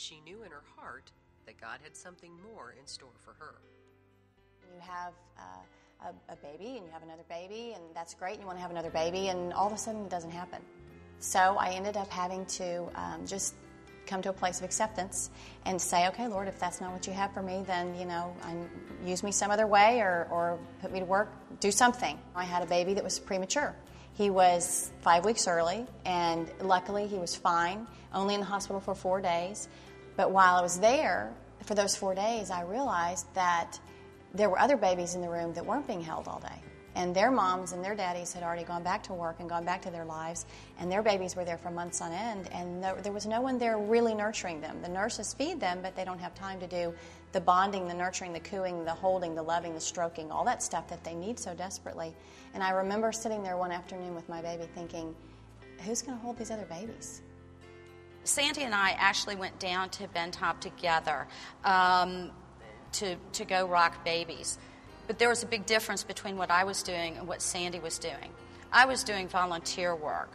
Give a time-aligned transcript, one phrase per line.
[0.00, 1.10] she knew in her heart
[1.46, 3.56] that God had something more in store for her.
[4.62, 8.40] You have uh, a, a, baby and you have another baby, and that's great, and
[8.40, 10.60] you want to have another baby, and all of a sudden it doesn't happen.
[11.18, 13.54] So I ended up having to um, just
[14.06, 15.30] come to a place of acceptance
[15.66, 18.34] and say, okay, Lord, if that's not what you have for me, then, you know,
[19.04, 21.30] use me some other way or, or put me to work,
[21.60, 22.18] do something.
[22.34, 23.76] I had a baby that was premature.
[24.14, 28.94] He was five weeks early, and luckily he was fine, only in the hospital for
[28.94, 29.68] four days.
[30.20, 31.32] But while I was there
[31.64, 33.80] for those four days, I realized that
[34.34, 36.62] there were other babies in the room that weren't being held all day
[36.94, 39.80] and their moms and their daddies had already gone back to work and gone back
[39.80, 40.44] to their lives,
[40.78, 43.78] and their babies were there for months on end, and there was no one there
[43.78, 44.82] really nurturing them.
[44.82, 46.92] The nurses feed them, but they don't have time to do
[47.32, 50.86] the bonding, the nurturing, the cooing, the holding, the loving, the stroking, all that stuff
[50.88, 52.14] that they need so desperately.
[52.52, 55.14] And I remember sitting there one afternoon with my baby thinking,
[55.86, 57.22] who's going to hold these other babies?
[58.24, 61.26] Sandy and I actually went down to Ben Taub together
[61.64, 62.30] um,
[62.92, 64.58] to, to go rock babies.
[65.06, 67.98] But there was a big difference between what I was doing and what Sandy was
[67.98, 68.32] doing.
[68.72, 70.30] I was doing volunteer work.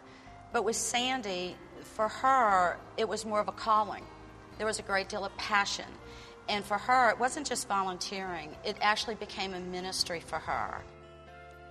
[0.51, 4.03] But with Sandy, for her, it was more of a calling.
[4.57, 5.85] There was a great deal of passion.
[6.47, 10.81] And for her, it wasn't just volunteering, it actually became a ministry for her.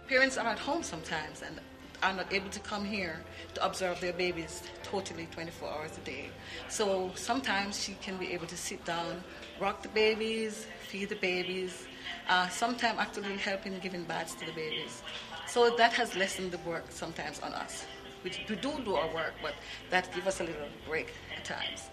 [0.09, 1.61] Parents are at home sometimes and
[2.03, 3.23] are not able to come here
[3.55, 6.31] to observe their babies totally 24 hours a day.
[6.69, 9.23] So sometimes she can be able to sit down,
[9.61, 11.87] rock the babies, feed the babies,
[12.29, 15.03] uh, sometimes actually helping giving baths to the babies.
[15.47, 17.85] So that has lessened the work sometimes on us.
[18.23, 19.55] We, do do our work, but
[19.91, 21.91] that gives us a little break at times.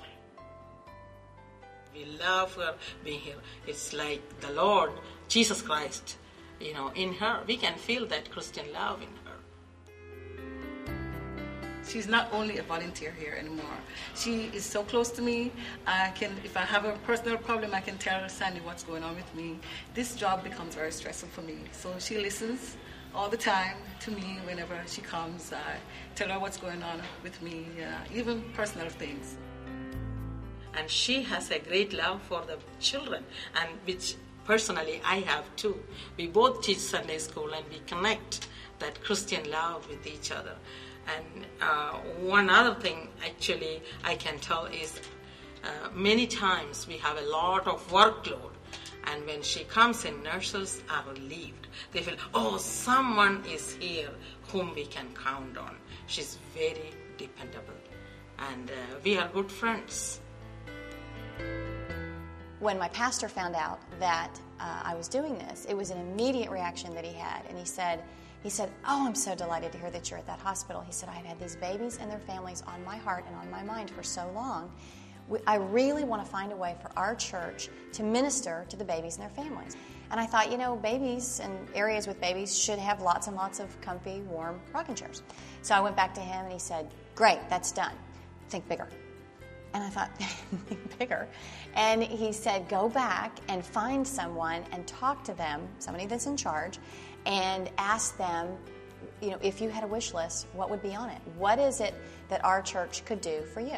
[1.94, 3.36] We love her being here.
[3.68, 4.92] It's like the Lord,
[5.28, 6.18] Jesus Christ,
[6.60, 7.44] you know, in her.
[7.46, 9.21] We can feel that Christian love in her.
[11.92, 13.78] She's not only a volunteer here anymore.
[14.16, 15.52] She is so close to me.
[15.86, 19.14] I can, if I have a personal problem, I can tell Sandy what's going on
[19.18, 19.60] with me.
[19.94, 21.58] This job becomes very stressful for me.
[21.74, 22.78] So she listens
[23.14, 25.52] all the time to me whenever she comes.
[25.52, 25.76] I
[26.16, 29.36] tell her what's going on with me, uh, even personal things.
[30.78, 33.26] And she has a great love for the children,
[33.60, 34.16] and which
[34.46, 35.78] personally I have too.
[36.16, 38.48] We both teach Sunday school and we connect
[38.80, 40.56] that Christian love with each other.
[41.08, 45.00] And uh, one other thing, actually, I can tell is
[45.64, 48.52] uh, many times we have a lot of workload,
[49.06, 51.68] and when she comes in, nurses are relieved.
[51.92, 54.10] They feel, oh, someone is here
[54.50, 55.76] whom we can count on.
[56.08, 57.74] She's very dependable,
[58.38, 58.74] and uh,
[59.04, 60.20] we are good friends.
[62.60, 66.52] When my pastor found out that uh, I was doing this, it was an immediate
[66.52, 68.04] reaction that he had, and he said,
[68.44, 70.82] he said, Oh, I'm so delighted to hear that you're at that hospital.
[70.82, 73.64] He said, I've had these babies and their families on my heart and on my
[73.64, 74.72] mind for so long.
[75.48, 79.16] I really want to find a way for our church to minister to the babies
[79.16, 79.78] and their families.
[80.10, 83.60] And I thought, you know, babies and areas with babies should have lots and lots
[83.60, 85.24] of comfy, warm rocking chairs.
[85.62, 87.94] So I went back to him and he said, Great, that's done.
[88.50, 88.88] Think bigger.
[89.74, 90.12] And I thought,
[90.68, 91.30] think bigger.
[91.76, 96.36] And he said, Go back and find someone and talk to them, somebody that's in
[96.36, 96.78] charge,
[97.26, 98.58] and ask them,
[99.22, 101.22] you know, if you had a wish list, what would be on it?
[101.38, 101.94] What is it
[102.30, 103.78] that our church could do for you?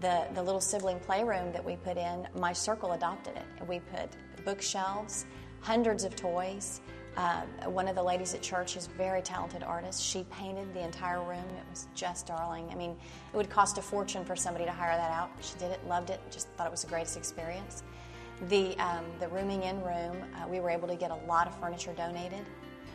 [0.00, 3.66] The, the little sibling playroom that we put in, my circle adopted it.
[3.66, 4.10] We put
[4.44, 5.24] bookshelves,
[5.60, 6.80] hundreds of toys.
[7.16, 10.04] Uh, one of the ladies at church is a very talented artist.
[10.04, 11.44] She painted the entire room.
[11.58, 12.68] It was just darling.
[12.70, 15.30] I mean, it would cost a fortune for somebody to hire that out.
[15.40, 17.82] She did it, loved it, just thought it was the greatest experience.
[18.48, 21.58] The, um, the rooming in room, uh, we were able to get a lot of
[21.58, 22.46] furniture donated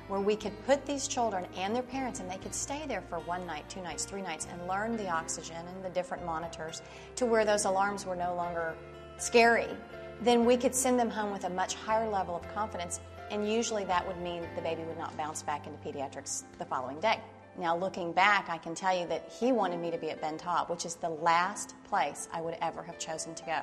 [0.07, 3.19] where we could put these children and their parents and they could stay there for
[3.19, 6.81] one night, two nights, three nights and learn the oxygen and the different monitors
[7.15, 8.75] to where those alarms were no longer
[9.17, 9.67] scary.
[10.21, 12.99] Then we could send them home with a much higher level of confidence,
[13.31, 16.99] and usually that would mean the baby would not bounce back into pediatrics the following
[16.99, 17.19] day.
[17.57, 20.37] Now, looking back, I can tell you that he wanted me to be at Ben
[20.37, 23.61] Taub, which is the last place I would ever have chosen to go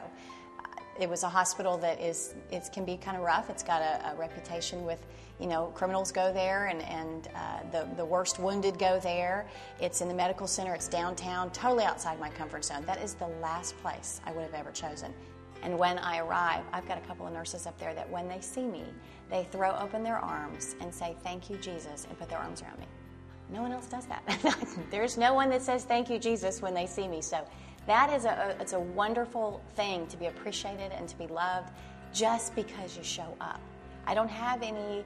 [0.60, 3.50] uh, it was a hospital that is it can be kind of rough.
[3.50, 5.04] It's got a, a reputation with
[5.40, 9.46] you know criminals go there and and uh, the the worst wounded go there.
[9.81, 10.75] It's in the medical center.
[10.75, 12.84] It's downtown, totally outside my comfort zone.
[12.87, 15.14] That is the last place I would have ever chosen.
[15.62, 18.40] And when I arrive, I've got a couple of nurses up there that when they
[18.40, 18.84] see me,
[19.31, 22.78] they throw open their arms and say, Thank you, Jesus, and put their arms around
[22.78, 22.86] me.
[23.52, 24.66] No one else does that.
[24.90, 27.20] There's no one that says, Thank you, Jesus, when they see me.
[27.20, 27.46] So
[27.86, 31.70] that is a, it's a wonderful thing to be appreciated and to be loved
[32.12, 33.60] just because you show up.
[34.06, 35.04] I don't have any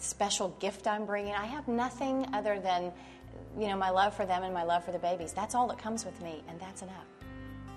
[0.00, 1.34] special gift I'm bringing.
[1.34, 2.92] I have nothing other than,
[3.58, 5.32] you know, my love for them and my love for the babies.
[5.32, 7.06] That's all that comes with me, and that's enough.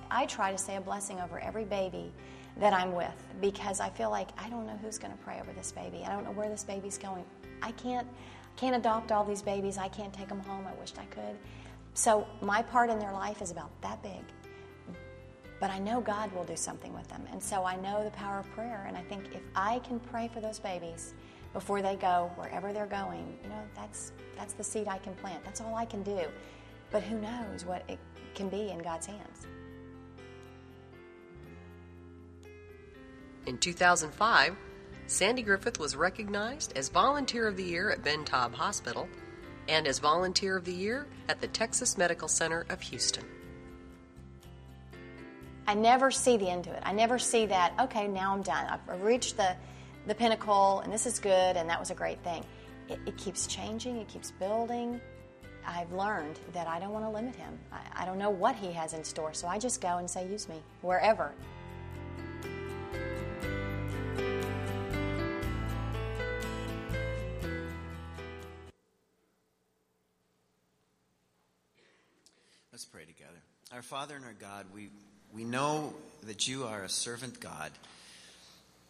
[0.09, 2.11] I try to say a blessing over every baby
[2.57, 5.51] that I'm with because I feel like I don't know who's going to pray over
[5.53, 6.03] this baby.
[6.05, 7.23] I don't know where this baby's going.
[7.61, 8.07] I can't
[8.55, 9.79] can't adopt all these babies.
[9.79, 10.67] I can't take them home.
[10.67, 11.35] I wished I could.
[11.95, 14.21] So my part in their life is about that big.
[15.59, 17.23] But I know God will do something with them.
[17.31, 18.85] And so I know the power of prayer.
[18.87, 21.13] And I think if I can pray for those babies
[21.53, 25.43] before they go wherever they're going, you know, that's that's the seed I can plant.
[25.45, 26.21] That's all I can do.
[26.91, 27.99] But who knows what it
[28.35, 29.47] can be in God's hands.
[33.45, 34.55] In 2005,
[35.07, 39.07] Sandy Griffith was recognized as Volunteer of the Year at Ben Taub Hospital
[39.67, 43.25] and as Volunteer of the Year at the Texas Medical Center of Houston.
[45.67, 46.83] I never see the end to it.
[46.83, 48.65] I never see that, okay, now I'm done.
[48.65, 49.55] I've reached the,
[50.05, 52.43] the pinnacle and this is good and that was a great thing.
[52.89, 54.99] It, it keeps changing, it keeps building.
[55.65, 57.57] I've learned that I don't want to limit him.
[57.71, 60.27] I, I don't know what he has in store, so I just go and say,
[60.27, 61.31] use me wherever.
[72.73, 73.31] Let's pray together.
[73.71, 74.89] Our Father and our God, we,
[75.31, 77.71] we know that you are a servant God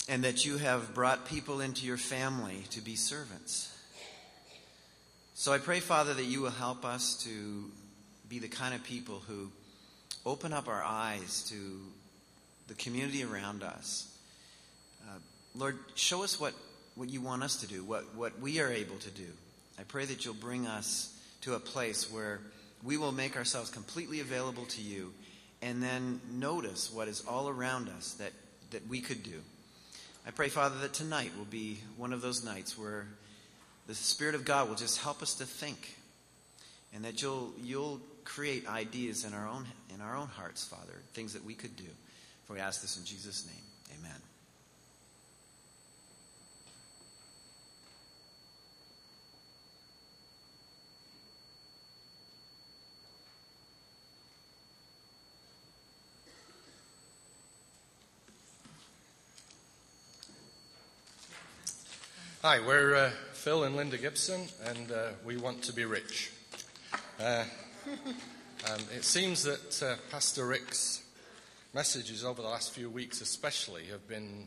[0.08, 3.70] and that you have brought people into your family to be servants.
[5.34, 7.72] So I pray, Father, that you will help us to
[8.30, 9.50] be the kind of people who
[10.26, 11.56] open up our eyes to
[12.68, 14.16] the community around us.
[15.04, 15.20] Uh,
[15.56, 16.54] Lord, show us what,
[16.96, 19.28] what you want us to do, what, what we are able to do.
[19.80, 22.40] I pray that you'll bring us to a place where
[22.84, 25.14] we will make ourselves completely available to you
[25.62, 28.32] and then notice what is all around us that,
[28.72, 29.42] that we could do.
[30.26, 33.08] I pray, Father, that tonight will be one of those nights where
[33.88, 35.98] the Spirit of God will just help us to think
[36.94, 41.34] and that you'll, you'll create ideas in our, own, in our own hearts, Father, things
[41.34, 41.90] that we could do.
[42.46, 44.00] For we ask this in Jesus' name.
[44.00, 44.33] Amen.
[62.46, 66.30] Hi, we're uh, Phil and Linda Gibson, and uh, we want to be rich.
[67.18, 67.46] Uh,
[68.70, 71.04] um, it seems that uh, Pastor Rick's
[71.74, 74.46] messages over the last few weeks, especially, have been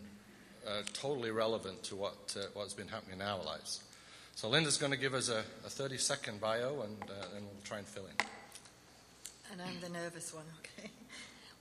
[0.69, 3.83] uh, totally relevant to what, uh, what's been happening in our lives.
[4.35, 7.79] So, Linda's going to give us a, a 30 second bio, and then we'll try
[7.79, 8.27] and fill in.
[9.53, 10.91] And I'm the nervous one, okay?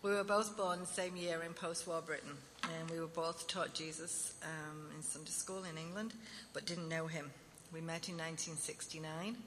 [0.03, 2.31] We were both born the same year in post war Britain,
[2.79, 6.13] and we were both taught Jesus um, in Sunday school in England,
[6.53, 7.31] but didn't know him.
[7.73, 9.37] We met in 1969,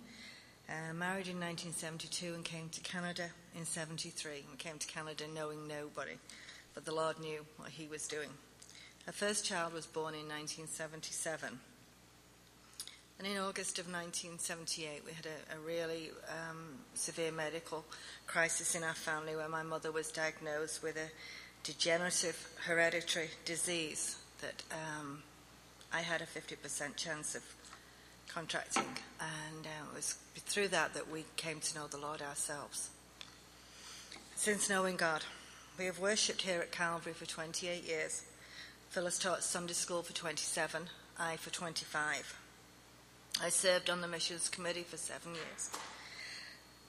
[0.68, 4.44] uh, married in 1972, and came to Canada in 73.
[4.50, 6.18] We came to Canada knowing nobody,
[6.74, 8.30] but the Lord knew what he was doing.
[9.06, 11.58] Our first child was born in 1977.
[13.18, 17.84] And in August of 1978, we had a, a really um, severe medical
[18.26, 21.10] crisis in our family where my mother was diagnosed with a
[21.68, 25.22] degenerative hereditary disease that um,
[25.92, 27.42] I had a 50% chance of
[28.26, 28.86] contracting.
[29.20, 30.16] And uh, it was
[30.46, 32.88] through that that we came to know the Lord ourselves.
[34.34, 35.24] Since knowing God,
[35.78, 38.24] we have worshipped here at Calvary for 28 years.
[38.88, 40.84] Phil has taught Sunday school for 27,
[41.18, 42.34] I for 25.
[43.42, 45.70] I served on the missions committee for seven years.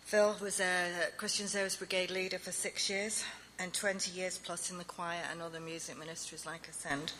[0.06, 3.26] Phil was a Christian Service Brigade leader for six years
[3.60, 7.12] and 20 years plus in the choir and other music ministries like Ascend.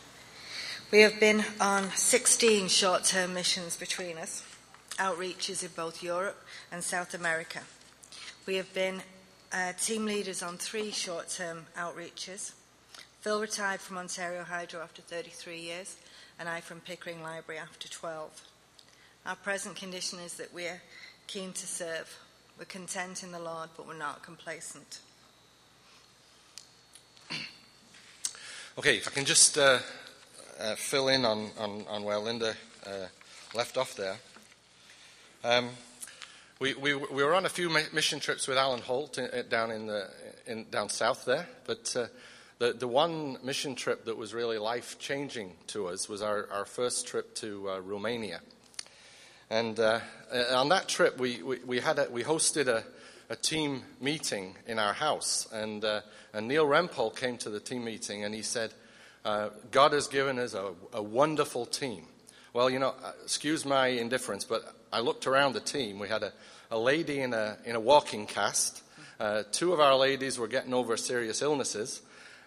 [0.90, 4.42] We have been on 16 short term missions between us,
[4.96, 6.42] outreaches in both Europe
[6.72, 7.60] and South America.
[8.46, 9.02] We have been
[9.52, 12.52] uh, team leaders on three short term outreaches.
[13.20, 15.96] Phil retired from Ontario Hydro after 33 years,
[16.38, 18.42] and I from Pickering Library after 12.
[19.26, 20.80] Our present condition is that we're
[21.26, 22.18] keen to serve.
[22.58, 25.00] We're content in the Lord, but we're not complacent.
[28.78, 29.78] Okay, if I can just uh,
[30.58, 32.54] uh, fill in on, on, on where Linda
[32.86, 33.06] uh,
[33.54, 34.16] left off there.
[35.42, 35.70] Um,
[36.60, 39.70] we, we, we, were on a few mission trips with Alan Holt in, uh, down,
[39.70, 40.08] in the,
[40.46, 42.06] in, down south there, but uh,
[42.58, 46.64] the, the one mission trip that was really life changing to us was our, our
[46.64, 48.40] first trip to uh, Romania.
[49.48, 50.00] And uh,
[50.52, 52.84] on that trip, we, we, we, had a, we hosted a,
[53.30, 55.48] a team meeting in our house.
[55.52, 56.02] And, uh,
[56.34, 58.74] and Neil Rempel came to the team meeting and he said,
[59.24, 62.04] uh, God has given us a, a, wonderful team.
[62.52, 65.98] Well, you know, uh, excuse my indifference, but I looked around the team.
[65.98, 66.32] We had a,
[66.70, 68.82] a lady in a, in a walking cast,
[69.20, 72.00] uh, two of our ladies were getting over serious illnesses.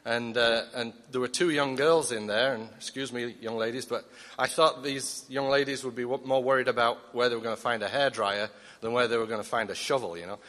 [0.05, 3.85] And, uh, and there were two young girls in there, and excuse me, young ladies,
[3.85, 4.03] but
[4.37, 7.61] I thought these young ladies would be more worried about where they were going to
[7.61, 8.49] find a hairdryer
[8.81, 10.39] than where they were going to find a shovel, you know.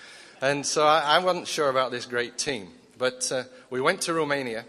[0.45, 2.69] And so I, I wasn't sure about this great team.
[2.99, 4.67] But uh, we went to Romania.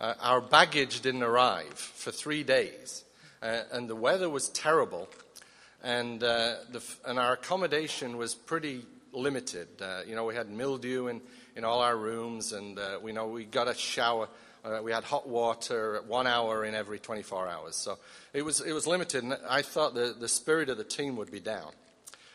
[0.00, 3.04] Uh, our baggage didn't arrive for three days,
[3.40, 5.08] uh, and the weather was terrible,
[5.80, 9.68] and, uh, the, and our accommodation was pretty limited.
[9.80, 11.20] Uh, you know, we had mildew in,
[11.54, 14.28] in all our rooms, and uh, we know we got a shower.
[14.64, 17.76] Uh, we had hot water one hour in every 24 hours.
[17.76, 17.96] So
[18.32, 21.30] it was, it was limited, and I thought the, the spirit of the team would
[21.30, 21.70] be down.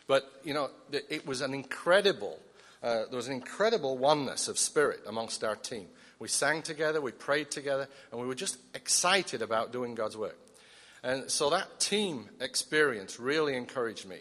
[0.08, 2.39] But, you know, it was an incredible,
[2.84, 5.88] uh, there was an incredible oneness of spirit amongst our team.
[6.19, 10.38] We sang together, we prayed together, and we were just excited about doing God's work.
[11.03, 14.19] And so that team experience really encouraged me.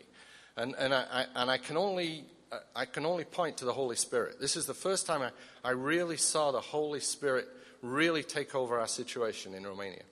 [0.56, 2.24] And, and, I, and I can only
[2.74, 4.40] I can only point to the Holy Spirit.
[4.40, 5.30] This is the first time I,
[5.64, 7.48] I really saw the Holy Spirit
[7.82, 10.02] really take over our situation in Romania.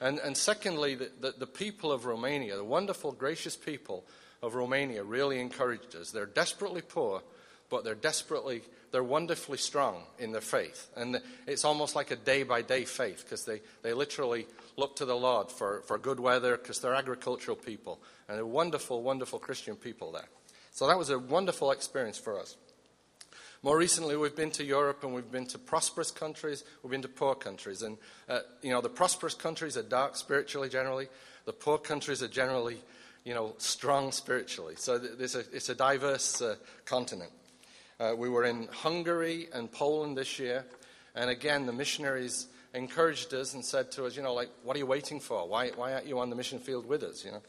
[0.00, 4.04] And, and secondly, the, the, the, people of Romania, the wonderful, gracious people
[4.42, 6.10] of Romania, really encouraged us.
[6.10, 7.22] They're desperately poor,
[7.70, 10.88] but they're desperately, they're wonderfully strong in their faith.
[10.96, 14.46] And it's almost like a day by day faith because they, they literally
[14.76, 18.00] look to the Lord for, for good weather because they're agricultural people.
[18.28, 20.28] And they're wonderful, wonderful Christian people there.
[20.72, 22.56] So that was a wonderful experience for us.
[23.62, 27.08] More recently, we've been to Europe and we've been to prosperous countries, we've been to
[27.08, 27.82] poor countries.
[27.82, 27.98] And,
[28.28, 31.08] uh, you know, the prosperous countries are dark spiritually generally,
[31.44, 32.76] the poor countries are generally,
[33.24, 34.74] you know, strong spiritually.
[34.76, 37.32] So th- a, it's a diverse uh, continent.
[38.00, 40.64] Uh, we were in Hungary and Poland this year,
[41.16, 44.78] and again, the missionaries encouraged us and said to us, you know, like, what are
[44.78, 45.48] you waiting for?
[45.48, 47.42] Why, why aren't you on the mission field with us, you know?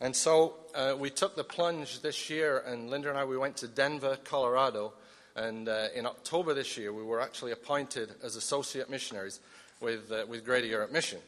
[0.00, 3.58] And so uh, we took the plunge this year, and Linda and I, we went
[3.58, 4.94] to Denver, Colorado.
[5.36, 9.40] And uh, in October this year, we were actually appointed as associate missionaries
[9.82, 11.18] with, uh, with Greater Europe Mission.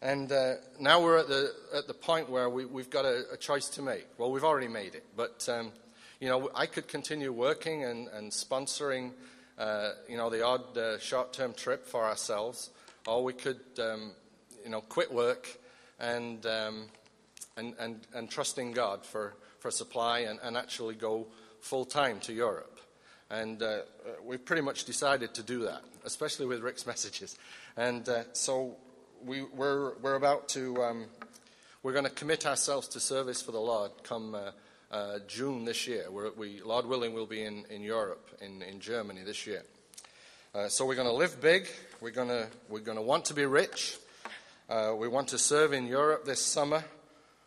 [0.00, 3.36] And uh, now we're at the, at the point where we, have got a, a,
[3.36, 4.06] choice to make.
[4.16, 5.04] Well, we've already made it.
[5.16, 5.72] But, um,
[6.22, 9.10] you know, I could continue working and, and sponsoring,
[9.58, 12.70] uh, you know, the odd uh, short-term trip for ourselves.
[13.08, 14.12] Or we could, um,
[14.62, 15.48] you know, quit work
[15.98, 16.84] and um,
[17.56, 21.26] and, and, and trusting God for, for supply and, and actually go
[21.60, 22.78] full time to Europe.
[23.28, 23.80] And uh,
[24.24, 27.36] we've pretty much decided to do that, especially with Rick's messages.
[27.76, 28.76] And uh, so
[29.24, 31.06] we, we're, we're about to, um,
[31.82, 34.36] we're going to commit ourselves to service for the Lord come
[34.92, 36.04] uh, June this year.
[36.10, 39.64] We're, we, Lord willing, we'll be in, in Europe, in, in Germany this year.
[40.54, 41.66] Uh, so we're going to live big.
[42.00, 43.96] We're going to, we're going to want to be rich.
[44.68, 46.84] Uh, we want to serve in Europe this summer.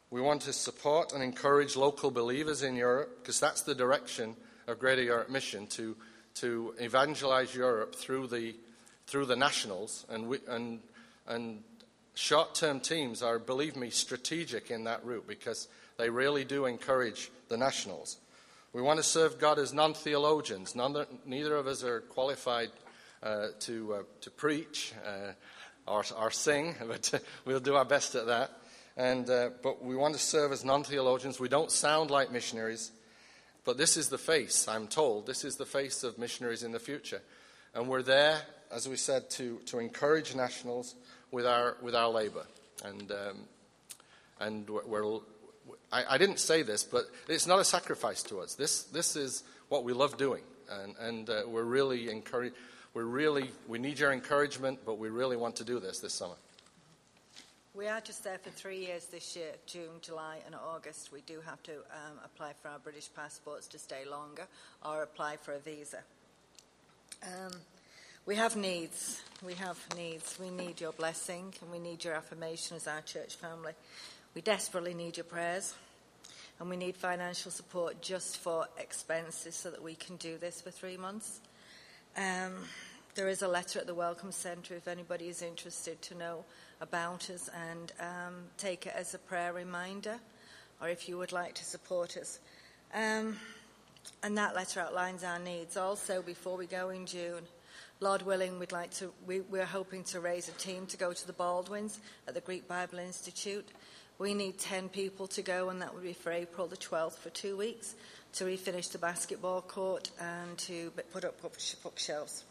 [0.09, 4.35] We want to support and encourage local believers in Europe because that's the direction
[4.67, 5.95] of Greater Europe Mission to,
[6.35, 8.55] to evangelize Europe through the,
[9.05, 10.05] through the nationals.
[10.09, 10.79] And, and,
[11.27, 11.63] and
[12.15, 17.31] short term teams are, believe me, strategic in that route because they really do encourage
[17.49, 18.17] the nationals.
[18.73, 20.75] We want to serve God as non theologians.
[20.75, 22.69] Neither of us are qualified
[23.23, 25.31] uh, to, uh, to preach uh,
[25.87, 28.51] or, or sing, but we'll do our best at that.
[28.97, 31.39] And, uh, but we want to serve as non theologians.
[31.39, 32.91] We don't sound like missionaries,
[33.63, 35.25] but this is the face, I'm told.
[35.25, 37.21] This is the face of missionaries in the future.
[37.73, 40.95] And we're there, as we said, to, to encourage nationals
[41.31, 42.45] with our, with our labor.
[42.83, 43.37] And, um,
[44.39, 45.19] and we're, we're
[45.91, 48.55] I, I, didn't say this, but it's not a sacrifice to us.
[48.55, 50.43] This, this is what we love doing.
[50.69, 52.55] And, and uh, we're really encouraged.
[52.93, 56.35] We're really, we need your encouragement, but we really want to do this this summer.
[57.75, 61.11] We are just there for three years this year June, July, and August.
[61.11, 64.47] We do have to um, apply for our British passports to stay longer
[64.85, 65.99] or apply for a visa.
[67.21, 67.51] Um,
[68.25, 69.21] we have needs.
[69.45, 70.37] We have needs.
[70.39, 73.73] We need your blessing and we need your affirmation as our church family.
[74.35, 75.75] We desperately need your prayers
[76.59, 80.71] and we need financial support just for expenses so that we can do this for
[80.71, 81.39] three months.
[82.17, 82.51] Um,
[83.15, 86.43] there is a letter at the Welcome Centre if anybody is interested to know
[86.81, 90.15] about us and um, take it as a prayer reminder,
[90.81, 92.39] or if you would like to support us.
[92.93, 93.37] Um,
[94.21, 95.77] and that letter outlines our needs.
[95.77, 97.43] Also, before we go in June,
[98.01, 99.13] Lord willing, we'd like to.
[99.25, 102.67] We, we're hoping to raise a team to go to the Baldwins at the Greek
[102.67, 103.69] Bible Institute.
[104.17, 107.29] We need 10 people to go, and that would be for April the 12th for
[107.31, 107.95] two weeks
[108.33, 112.45] to refinish the basketball court and to put up bookshelves.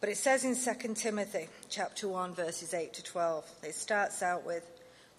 [0.00, 3.44] But it says in 2 Timothy chapter 1 verses 8 to 12.
[3.62, 4.64] It starts out with,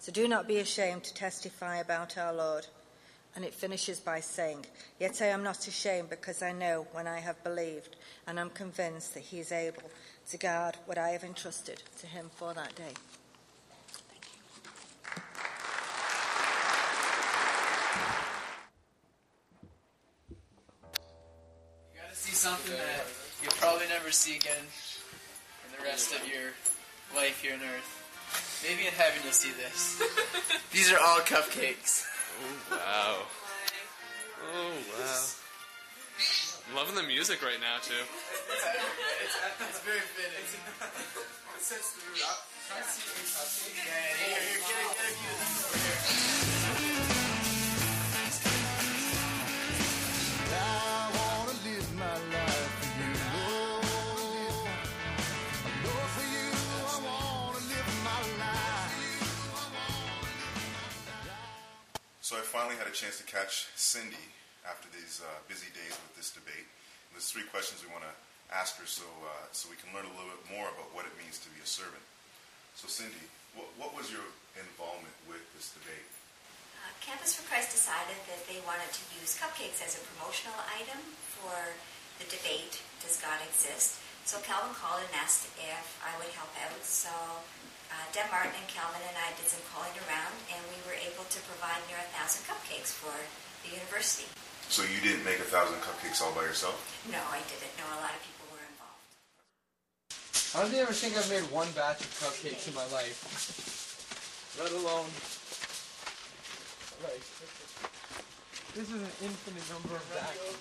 [0.00, 2.66] "So do not be ashamed to testify about our Lord,
[3.36, 4.64] And it finishes by saying,
[5.00, 7.96] Yet I am not ashamed because I know when I have believed
[8.26, 9.90] and I'm convinced that he is able
[10.30, 12.94] to guard what I have entrusted to him for that day.
[22.34, 23.06] Something that
[23.42, 26.50] you'll probably never see again in the rest of your
[27.14, 27.90] life here on earth.
[28.66, 30.02] Maybe in heaven you'll see this.
[30.72, 32.02] These are all cupcakes.
[32.42, 33.22] Oh, wow.
[34.50, 35.22] Oh, wow.
[36.68, 37.94] I'm loving the music right now, too.
[38.02, 39.36] it's,
[39.70, 40.42] it's very fitting.
[40.42, 42.50] It sets the mood up.
[42.66, 43.78] Try to see your cupcake.
[43.78, 43.94] Yeah,
[44.26, 46.93] here, here, get a, get a view of this over here.
[62.34, 64.26] So I finally had a chance to catch Cindy
[64.66, 66.66] after these uh, busy days with this debate.
[66.66, 68.10] And there's three questions we want to
[68.50, 71.14] ask her so, uh, so we can learn a little bit more about what it
[71.14, 72.02] means to be a servant.
[72.74, 73.22] So Cindy,
[73.54, 74.26] what, what was your
[74.58, 76.10] involvement with this debate?
[76.82, 80.98] Uh, Campus for Christ decided that they wanted to use cupcakes as a promotional item
[81.38, 81.54] for
[82.18, 84.02] the debate, Does God Exist?
[84.26, 86.82] So Calvin called and asked if I would help out.
[86.82, 87.14] So
[87.94, 91.22] uh, Deb Martin and Calvin and I did some calling around, and we were able
[91.30, 93.14] to provide near a thousand cupcakes for
[93.62, 94.26] the university.
[94.66, 96.74] So you didn't make a thousand cupcakes all by yourself?
[97.06, 97.70] No, I didn't.
[97.78, 98.98] No, a lot of people were involved.
[100.58, 103.14] I don't ever think I've made one batch of cupcakes in my life.
[104.58, 105.06] Let alone
[107.02, 107.18] like
[108.74, 110.54] this is an infinite number of batches.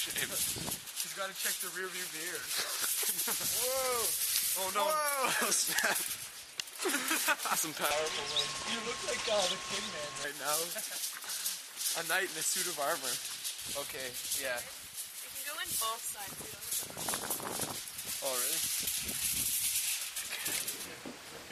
[0.00, 0.32] Shame.
[0.96, 2.40] She's got to check the rear view mirror.
[3.60, 4.29] Whoa!
[4.58, 4.82] Oh no!
[4.82, 5.50] Whoa!
[5.54, 6.00] Snap.
[7.60, 8.50] Some powerful wind.
[8.72, 10.58] You look like uh, the King Man right now.
[12.00, 13.14] a knight in a suit of armor.
[13.84, 14.08] Okay,
[14.42, 14.58] yeah.
[14.58, 16.34] You can go in both sides.
[16.40, 16.66] We don't
[18.26, 18.60] Oh really?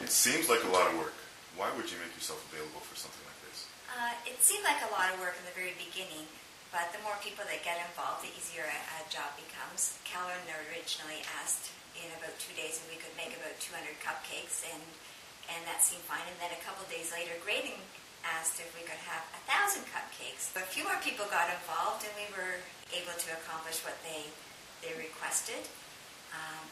[0.03, 1.15] It seems like a lot of work.
[1.55, 3.69] Why would you make yourself available for something like this?
[3.89, 6.27] Uh, it seemed like a lot of work in the very beginning,
[6.73, 9.97] but the more people that get involved, the easier a, a job becomes.
[10.03, 11.69] Calvin originally asked
[12.03, 14.83] in about two days and we could make about 200 cupcakes, and
[15.49, 16.21] and that seemed fine.
[16.29, 17.81] And then a couple days later, Grading
[18.21, 20.51] asked if we could have a thousand cupcakes.
[20.53, 22.61] But a few more people got involved, and we were
[22.93, 24.29] able to accomplish what they
[24.85, 25.63] they requested.
[26.31, 26.65] Um,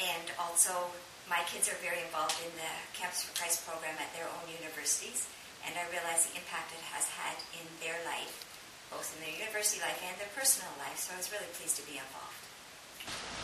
[0.00, 0.90] and also,
[1.30, 5.28] my kids are very involved in the Campus for Christ program at their own universities,
[5.62, 8.42] and I realize the impact it has had in their life,
[8.90, 10.98] both in their university life and their personal life.
[10.98, 13.41] So I was really pleased to be involved.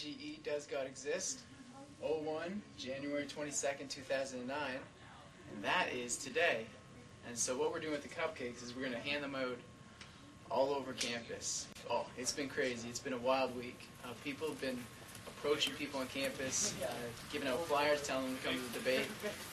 [0.00, 1.40] DGE Does God Exist?
[2.00, 4.58] 01, January 22nd, 2009.
[5.52, 6.64] And that is today.
[7.28, 9.58] And so what we're doing with the cupcakes is we're going to hand them out
[10.50, 11.66] all over campus.
[11.90, 12.88] Oh, it's been crazy.
[12.88, 13.78] It's been a wild week.
[14.02, 14.78] Uh, people have been
[15.26, 16.90] approaching people on campus, uh,
[17.30, 19.06] giving out flyers, telling them to come to the debate.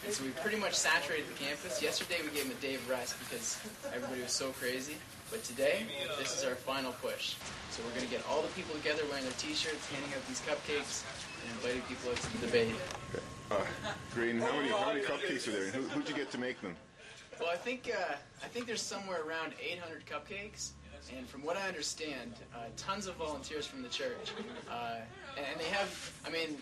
[0.06, 1.82] And so we pretty much saturated the campus.
[1.82, 3.60] Yesterday we gave them a day of rest because
[3.94, 4.96] everybody was so crazy.
[5.30, 5.86] But today,
[6.18, 7.36] this is our final push.
[7.72, 10.42] So we're going to get all the people together wearing their t-shirts, handing out these
[10.42, 11.04] cupcakes,
[11.44, 12.76] and inviting people out to the debate.
[13.52, 13.56] Uh,
[14.14, 15.66] Green, how many how many cupcakes are there?
[15.72, 16.76] Who, who'd you get to make them?
[17.40, 20.72] Well, I think uh, I think there's somewhere around 800 cupcakes,
[21.16, 24.32] and from what I understand, uh, tons of volunteers from the church,
[24.72, 24.96] uh,
[25.36, 26.12] and, and they have.
[26.26, 26.58] I mean,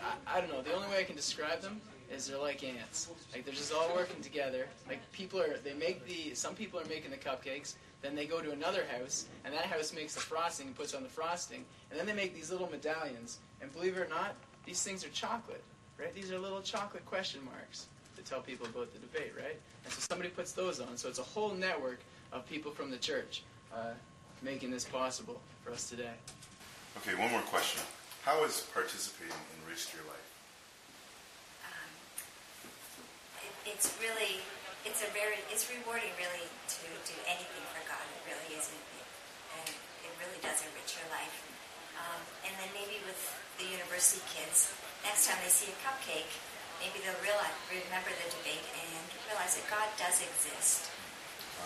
[0.00, 0.62] I, I don't know.
[0.62, 3.08] The only way I can describe them is they're like ants.
[3.32, 4.66] Like they're just all working together.
[4.88, 5.58] Like people are.
[5.62, 6.34] They make the.
[6.34, 7.74] Some people are making the cupcakes.
[8.06, 11.02] Then they go to another house, and that house makes the frosting and puts on
[11.02, 13.38] the frosting, and then they make these little medallions.
[13.60, 15.64] And believe it or not, these things are chocolate.
[15.98, 16.14] Right?
[16.14, 19.56] These are little chocolate question marks to tell people about the debate, right?
[19.82, 20.96] And so somebody puts those on.
[20.96, 21.98] So it's a whole network
[22.32, 23.42] of people from the church
[23.74, 23.94] uh,
[24.40, 26.14] making this possible for us today.
[26.98, 27.82] Okay, one more question.
[28.22, 30.30] How has participating enriched your life?
[31.64, 31.90] Um,
[33.42, 34.42] it, it's really,
[34.86, 38.00] it's a very, it's rewarding really to do anything for God.
[38.06, 38.82] It really is, it,
[39.58, 39.66] and
[40.06, 41.34] it really does enrich your life.
[41.98, 43.18] Um, and then maybe with
[43.58, 44.70] the university kids,
[45.02, 46.30] next time they see a cupcake,
[46.78, 50.86] maybe they'll realize, remember the debate and realize that God does exist.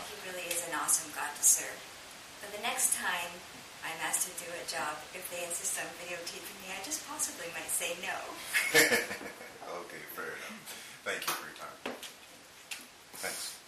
[0.09, 1.77] He really is an awesome God to serve.
[2.41, 3.31] But the next time
[3.85, 7.53] I'm asked to do a job, if they insist on videotaping me, I just possibly
[7.53, 8.17] might say no.
[9.85, 11.03] okay, fair enough.
[11.05, 12.20] Thank you for your time.
[13.21, 13.59] Thanks.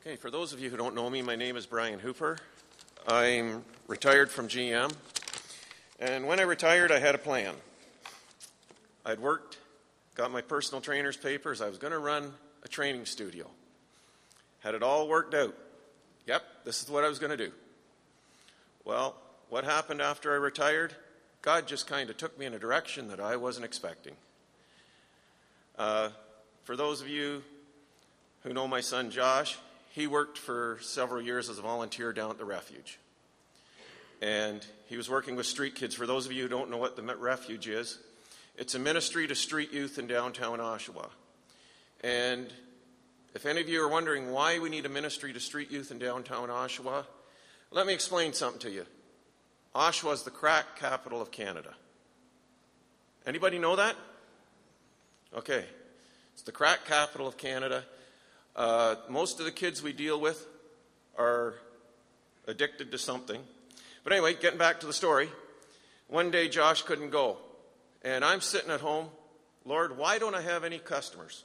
[0.00, 2.38] Okay, for those of you who don't know me, my name is Brian Hooper.
[3.06, 4.92] I'm retired from GM.
[6.00, 7.54] And when I retired, I had a plan.
[9.06, 9.58] I'd worked,
[10.16, 11.60] got my personal trainer's papers.
[11.60, 12.32] I was going to run
[12.64, 13.46] a training studio.
[14.58, 15.54] Had it all worked out.
[16.26, 17.52] Yep, this is what I was going to do.
[18.84, 19.14] Well,
[19.50, 20.96] what happened after I retired?
[21.42, 24.14] God just kind of took me in a direction that I wasn't expecting.
[25.78, 26.10] Uh,
[26.64, 27.42] for those of you
[28.42, 29.56] who know my son Josh,
[29.92, 32.98] he worked for several years as a volunteer down at the refuge.
[34.20, 35.94] And he was working with street kids.
[35.94, 37.98] For those of you who don't know what the refuge is,
[38.58, 41.08] it's a ministry to street youth in downtown Oshawa.
[42.04, 42.52] And
[43.34, 45.98] if any of you are wondering why we need a ministry to street youth in
[45.98, 47.04] downtown Oshawa,
[47.70, 48.84] let me explain something to you.
[49.74, 51.74] Oshawa is the crack capital of Canada.
[53.26, 53.96] Anybody know that?
[55.36, 55.64] Okay.
[56.32, 57.84] It's the crack capital of Canada.
[58.56, 60.46] Uh, most of the kids we deal with
[61.16, 61.54] are
[62.46, 63.40] addicted to something.
[64.02, 65.28] But anyway, getting back to the story.
[66.08, 67.36] One day Josh couldn't go.
[68.02, 69.08] And I'm sitting at home.
[69.64, 71.44] Lord, why don't I have any customers?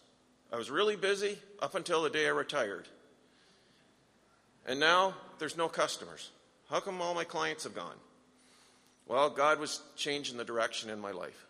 [0.52, 2.88] I was really busy up until the day I retired.
[4.66, 6.32] And now there's no customers.
[6.70, 7.96] How come all my clients have gone?
[9.08, 11.46] Well, God was changing the direction in my life.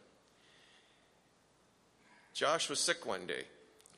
[2.34, 3.44] Josh was sick one day,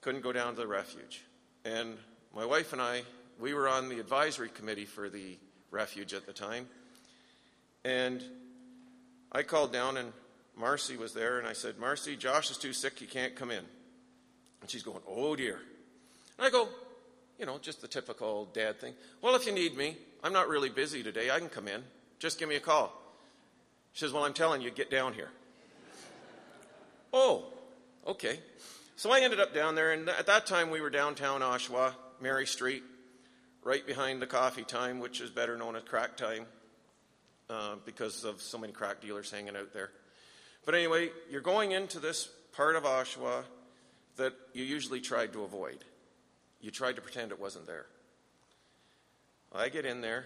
[0.02, 1.24] couldn't go down to the refuge.
[1.66, 1.98] And
[2.36, 3.02] my wife and I,
[3.40, 5.38] we were on the advisory committee for the
[5.72, 6.68] refuge at the time.
[7.84, 8.24] And
[9.32, 10.14] I called down, and
[10.56, 13.64] Marcy was there, and I said, Marcy, Josh is too sick, he can't come in.
[14.62, 15.60] And she's going, Oh dear.
[16.38, 16.70] And I go,
[17.40, 18.94] You know, just the typical dad thing.
[19.22, 21.84] Well, if you need me, I'm not really busy today, I can come in.
[22.20, 23.07] Just give me a call.
[23.98, 25.30] She says, Well, I'm telling you, get down here.
[27.12, 27.46] oh,
[28.06, 28.40] okay.
[28.96, 32.46] So I ended up down there, and at that time we were downtown Oshawa, Mary
[32.46, 32.84] Street,
[33.64, 36.46] right behind the coffee time, which is better known as crack time
[37.50, 39.90] uh, because of so many crack dealers hanging out there.
[40.64, 43.46] But anyway, you're going into this part of Oshawa
[44.18, 45.84] that you usually tried to avoid.
[46.62, 47.88] You tried to pretend it wasn't there.
[49.52, 50.26] I get in there,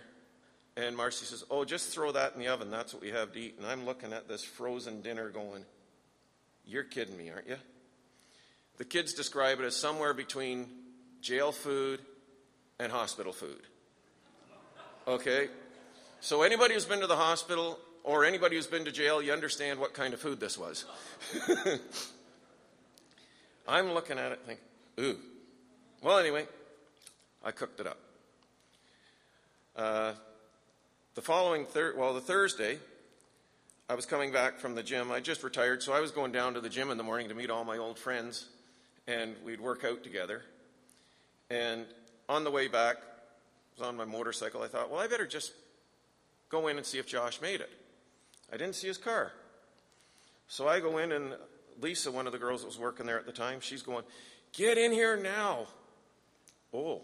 [0.77, 2.71] and Marcy says, Oh, just throw that in the oven.
[2.71, 3.55] That's what we have to eat.
[3.57, 5.65] And I'm looking at this frozen dinner going,
[6.65, 7.57] You're kidding me, aren't you?
[8.77, 10.67] The kids describe it as somewhere between
[11.21, 11.99] jail food
[12.79, 13.61] and hospital food.
[15.07, 15.49] Okay?
[16.19, 19.79] So, anybody who's been to the hospital or anybody who's been to jail, you understand
[19.79, 20.85] what kind of food this was.
[23.67, 24.65] I'm looking at it thinking,
[24.99, 25.17] ooh.
[26.01, 26.47] Well, anyway,
[27.43, 27.97] I cooked it up.
[29.75, 30.13] Uh,
[31.13, 32.79] the following well, the Thursday,
[33.89, 35.11] I was coming back from the gym.
[35.11, 37.35] I just retired, so I was going down to the gym in the morning to
[37.35, 38.45] meet all my old friends,
[39.07, 40.43] and we'd work out together.
[41.49, 41.85] And
[42.29, 44.63] on the way back, I was on my motorcycle.
[44.63, 45.51] I thought, well, I better just
[46.47, 47.71] go in and see if Josh made it.
[48.51, 49.33] I didn't see his car.
[50.47, 51.33] So I go in, and
[51.81, 54.05] Lisa, one of the girls that was working there at the time, she's going,
[54.53, 55.67] Get in here now.
[56.73, 57.01] Oh,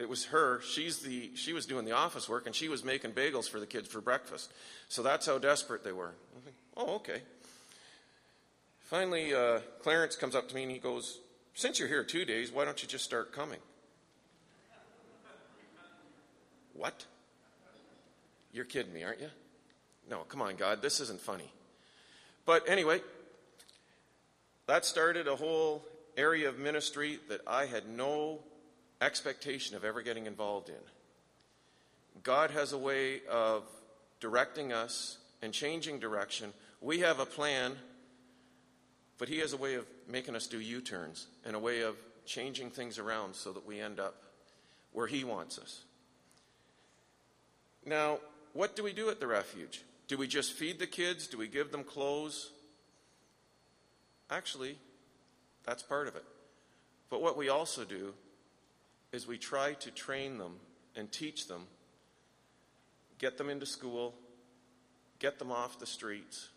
[0.00, 0.62] it was her.
[0.62, 3.66] She's the, she was doing the office work, and she was making bagels for the
[3.66, 4.50] kids for breakfast.
[4.88, 6.14] So that's how desperate they were.
[6.42, 7.20] Think, oh, okay.
[8.80, 11.18] Finally, uh, Clarence comes up to me and he goes,
[11.54, 13.58] Since you're here two days, why don't you just start coming?
[16.72, 17.04] What?
[18.52, 19.30] You're kidding me, aren't you?
[20.08, 21.52] No, come on, God, this isn't funny.
[22.46, 23.02] But anyway,
[24.66, 25.84] that started a whole
[26.16, 28.40] area of ministry that I had no
[29.00, 30.74] expectation of ever getting involved in.
[32.22, 33.64] God has a way of
[34.20, 36.52] directing us and changing direction.
[36.80, 37.76] We have a plan,
[39.18, 41.96] but He has a way of making us do U turns and a way of
[42.26, 44.16] changing things around so that we end up
[44.92, 45.84] where He wants us.
[47.86, 48.18] Now,
[48.52, 49.82] what do we do at the refuge?
[50.08, 51.26] Do we just feed the kids?
[51.26, 52.50] Do we give them clothes?
[54.28, 54.76] Actually,
[55.64, 56.24] that's part of it.
[57.08, 58.12] But what we also do
[59.12, 60.56] is we try to train them
[60.96, 61.66] and teach them,
[63.18, 64.14] get them into school,
[65.18, 66.48] get them off the streets.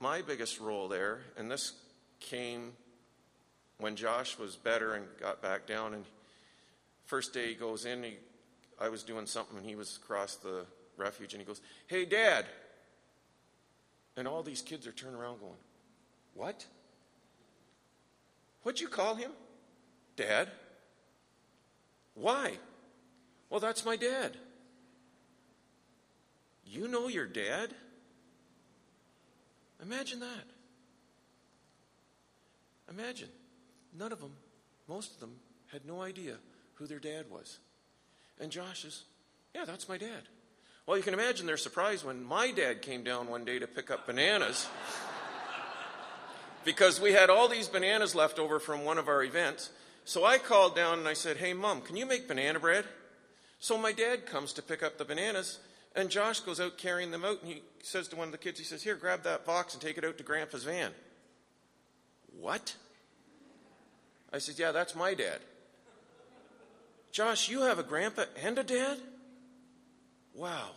[0.00, 1.72] My biggest role there, and this
[2.20, 2.72] came
[3.78, 6.04] when Josh was better and got back down, and
[7.06, 8.16] first day he goes in, he
[8.78, 10.66] I was doing something and he was across the
[10.96, 12.46] refuge and he goes, Hey, Dad.
[14.16, 15.58] And all these kids are turning around going,
[16.34, 16.66] What?
[18.66, 19.30] What'd you call him?
[20.16, 20.48] Dad.
[22.14, 22.54] Why?
[23.48, 24.36] Well, that's my dad.
[26.64, 27.72] You know your dad?
[29.80, 30.46] Imagine that.
[32.90, 33.28] Imagine.
[33.96, 34.32] None of them,
[34.88, 35.36] most of them,
[35.70, 36.34] had no idea
[36.74, 37.60] who their dad was.
[38.40, 39.04] And Josh is,
[39.54, 40.22] yeah, that's my dad.
[40.86, 43.92] Well, you can imagine their surprise when my dad came down one day to pick
[43.92, 44.66] up bananas.
[46.66, 49.70] Because we had all these bananas left over from one of our events.
[50.04, 52.84] So I called down and I said, Hey, Mom, can you make banana bread?
[53.60, 55.60] So my dad comes to pick up the bananas,
[55.94, 58.58] and Josh goes out carrying them out, and he says to one of the kids,
[58.58, 60.90] He says, Here, grab that box and take it out to Grandpa's van.
[62.38, 62.74] What?
[64.32, 65.38] I said, Yeah, that's my dad.
[67.12, 68.98] Josh, you have a grandpa and a dad?
[70.34, 70.70] Wow.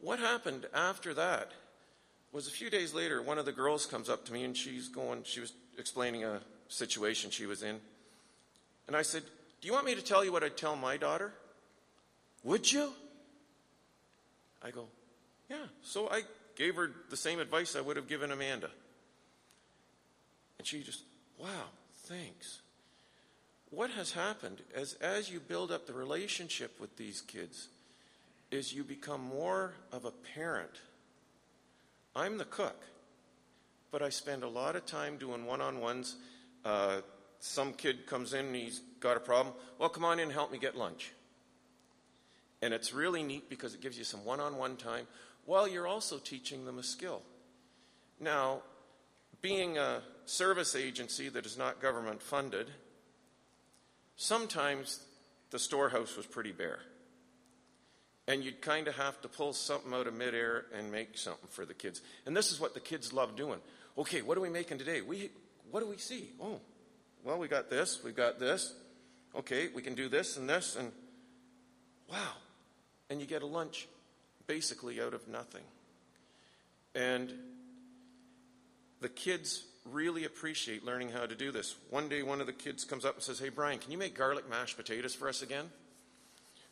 [0.00, 1.50] What happened after that
[2.34, 4.88] was a few days later, one of the girls comes up to me and she's
[4.88, 7.80] going, she was explaining a situation she was in.
[8.86, 9.22] And I said,
[9.60, 11.32] Do you want me to tell you what I'd tell my daughter?
[12.42, 12.92] Would you?
[14.62, 14.86] I go,
[15.48, 15.64] Yeah.
[15.82, 16.22] So I
[16.56, 18.70] gave her the same advice I would have given Amanda.
[20.58, 21.02] And she just,
[21.38, 21.70] Wow,
[22.04, 22.60] thanks
[23.74, 27.68] what has happened is as you build up the relationship with these kids
[28.50, 30.80] is you become more of a parent
[32.16, 32.80] i'm the cook
[33.94, 36.16] but i spend a lot of time doing one-on-ones.
[36.64, 37.00] Uh,
[37.38, 39.54] some kid comes in and he's got a problem.
[39.78, 41.12] Well come on in and help me get lunch.
[42.60, 45.06] And it's really neat because it gives you some one-on-one time
[45.44, 47.22] while you're also teaching them a skill.
[48.18, 48.62] Now
[49.42, 52.70] being a service agency that is not government funded
[54.16, 55.00] sometimes
[55.50, 56.80] the storehouse was pretty bare.
[58.26, 61.66] And you'd kind of have to pull something out of midair and make something for
[61.66, 62.00] the kids.
[62.24, 63.58] And this is what the kids love doing.
[63.98, 65.02] Okay, what are we making today?
[65.02, 65.30] We,
[65.70, 66.30] what do we see?
[66.40, 66.60] Oh,
[67.22, 68.74] well, we got this, we got this.
[69.36, 70.92] Okay, we can do this and this, and
[72.10, 72.32] wow.
[73.10, 73.88] And you get a lunch
[74.46, 75.64] basically out of nothing.
[76.94, 77.32] And
[79.00, 81.74] the kids really appreciate learning how to do this.
[81.90, 84.16] One day, one of the kids comes up and says, Hey, Brian, can you make
[84.16, 85.66] garlic mashed potatoes for us again?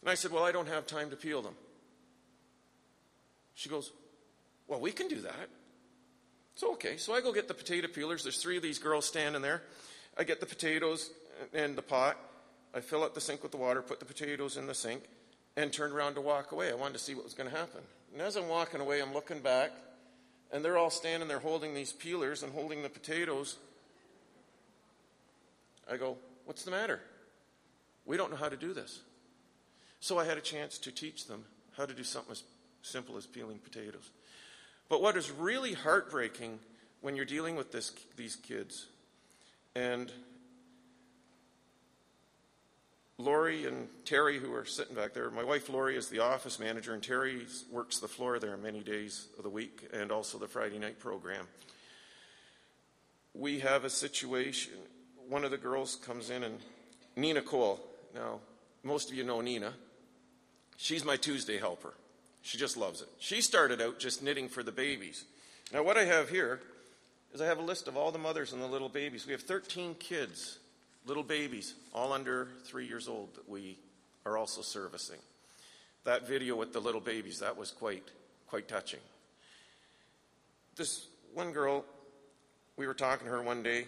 [0.03, 1.55] And I said, Well, I don't have time to peel them.
[3.55, 3.93] She goes,
[4.69, 5.49] Well, we can do that.
[6.55, 6.97] So, okay.
[6.97, 8.23] So I go get the potato peelers.
[8.23, 9.63] There's three of these girls standing there.
[10.19, 11.11] I get the potatoes
[11.55, 12.19] and the pot.
[12.75, 15.03] I fill up the sink with the water, put the potatoes in the sink,
[15.57, 16.71] and turned around to walk away.
[16.71, 17.81] I wanted to see what was going to happen.
[18.13, 19.73] And as I'm walking away, I'm looking back
[20.53, 23.57] and they're all standing there holding these peelers and holding the potatoes.
[25.91, 27.01] I go, What's the matter?
[28.05, 29.01] We don't know how to do this.
[30.03, 31.45] So I had a chance to teach them
[31.77, 32.43] how to do something as
[32.83, 34.11] simple as peeling potatoes.
[34.89, 36.59] But what is really heartbreaking
[37.03, 38.87] when you're dealing with this, these kids,
[39.77, 40.11] and
[43.17, 46.95] Lori and Terry, who are sitting back there, my wife Lori is the office manager,
[46.95, 50.81] and Terry works the floor there many days of the week and also the Friday
[50.81, 51.47] night program.
[53.35, 54.73] We have a situation.
[55.29, 56.59] One of the girls comes in, and
[57.15, 57.79] Nina Cole.
[58.17, 58.41] Now,
[58.83, 59.73] most of you know Nina.
[60.83, 61.95] She's my Tuesday helper.
[62.43, 63.09] She just loves it.
[63.21, 65.23] She started out just knitting for the babies.
[65.73, 66.59] Now, what I have here
[67.33, 69.25] is I have a list of all the mothers and the little babies.
[69.25, 70.59] We have 13 kids
[71.07, 73.79] little babies, all under three years old, that we
[74.27, 75.21] are also servicing.
[76.03, 78.09] That video with the little babies, that was quite,
[78.49, 79.01] quite touching.
[80.75, 81.85] This one girl,
[82.77, 83.87] we were talking to her one day,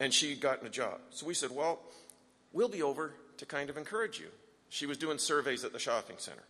[0.00, 0.98] and she'd gotten a job.
[1.10, 1.78] So we said, Well,
[2.52, 4.26] we'll be over to kind of encourage you.
[4.72, 6.44] She was doing surveys at the shopping center.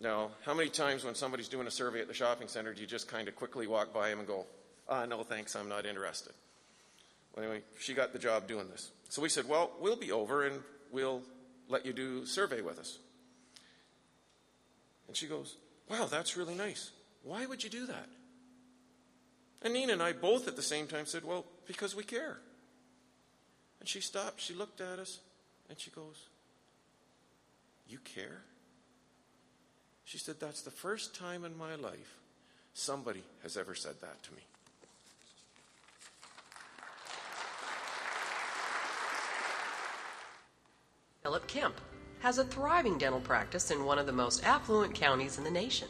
[0.00, 2.86] Now, how many times when somebody's doing a survey at the shopping center do you
[2.86, 4.46] just kind of quickly walk by them and go,
[4.88, 6.32] ah, no, thanks, I'm not interested?
[7.34, 8.92] Well, anyway, she got the job doing this.
[9.08, 11.22] So we said, well, we'll be over and we'll
[11.68, 13.00] let you do survey with us.
[15.08, 15.56] And she goes,
[15.88, 16.92] wow, that's really nice.
[17.24, 18.08] Why would you do that?
[19.62, 22.38] And Nina and I both at the same time said, well, because we care.
[23.80, 25.18] And she stopped, she looked at us,
[25.68, 26.28] and she goes,
[27.90, 28.42] You care?
[30.04, 32.18] She said, That's the first time in my life
[32.72, 34.42] somebody has ever said that to me.
[41.24, 41.80] Philip Kemp
[42.20, 45.88] has a thriving dental practice in one of the most affluent counties in the nation.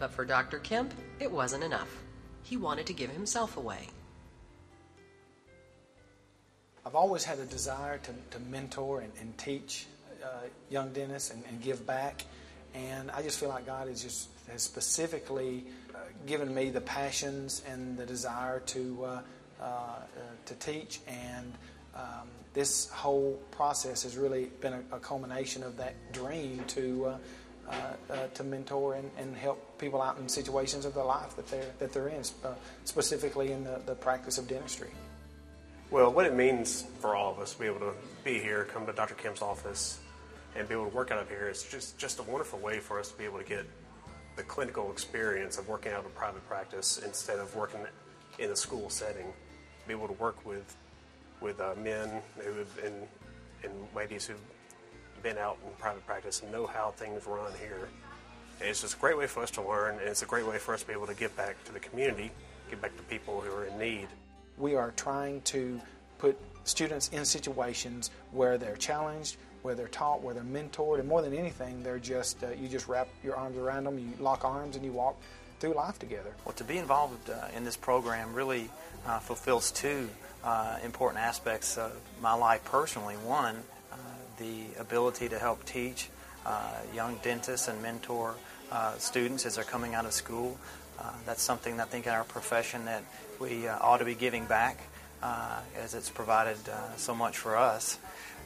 [0.00, 0.58] But for Dr.
[0.58, 2.02] Kemp, it wasn't enough.
[2.42, 3.88] He wanted to give himself away.
[6.86, 9.86] I've always had a desire to, to mentor and, and teach
[10.22, 10.28] uh,
[10.70, 12.24] young dentists and, and give back.
[12.74, 17.62] And I just feel like God has just has specifically uh, given me the passions
[17.68, 19.20] and the desire to uh,
[19.60, 19.98] uh,
[20.44, 21.00] to teach.
[21.08, 21.52] And
[21.96, 27.06] um, this whole process has really been a, a culmination of that dream to.
[27.06, 27.18] Uh,
[27.68, 31.72] uh, to mentor and, and, help people out in situations of their life that they're
[31.80, 32.22] that they're in,
[32.84, 34.90] specifically in the, the practice of dentistry.
[35.88, 37.92] Well, what it means for all of us to be able to
[38.24, 39.14] be here, come to Dr.
[39.14, 40.00] Kim's office,
[40.56, 42.98] and be able to work out of here is just, just a wonderful way for
[42.98, 43.64] us to be able to get
[44.34, 47.80] the clinical experience of working out of a private practice instead of working
[48.40, 49.26] in a school setting.
[49.86, 50.76] Be able to work with
[51.40, 52.94] with uh, men who have been
[53.62, 54.40] and ladies who've
[55.22, 57.88] been out in private practice and know how things run here.
[58.60, 60.58] And it's just a great way for us to learn, and it's a great way
[60.58, 62.32] for us to be able to give back to the community,
[62.70, 64.08] give back to people who are in need.
[64.58, 65.80] We are trying to
[66.18, 71.22] put students in situations where they're challenged, where they're taught, where they're mentored, and more
[71.22, 74.76] than anything, they're just uh, you just wrap your arms around them, you lock arms,
[74.76, 75.16] and you walk
[75.58, 76.30] through life together.
[76.44, 78.68] Well, to be involved uh, in this program really
[79.06, 80.08] uh, fulfills two
[80.44, 83.14] uh, important aspects of my life personally.
[83.16, 83.56] One,
[83.92, 83.96] uh,
[84.38, 86.10] the ability to help teach
[86.44, 88.34] uh, young dentists and mentor
[88.98, 90.58] students as they're coming out of school.
[91.24, 93.02] that's something I think in our profession that
[93.40, 94.78] we ought to be giving back
[95.76, 96.56] as it's provided
[96.96, 97.98] so much for us.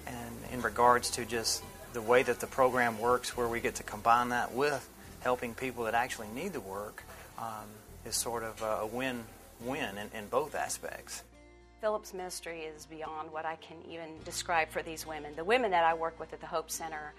[0.07, 3.83] And in regards to just the way that the program works, where we get to
[3.83, 4.88] combine that with
[5.20, 7.03] helping people that actually need the work,
[7.38, 7.66] um,
[8.07, 9.24] is sort of a win
[9.61, 11.22] win in, in both aspects.
[11.81, 15.35] Philip's ministry is beyond what I can even describe for these women.
[15.37, 17.12] The women that I work with at the Hope Center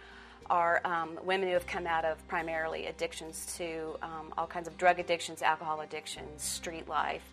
[0.49, 4.77] are um, women who have come out of primarily addictions to um, all kinds of
[4.77, 7.23] drug addictions, alcohol addictions, street life.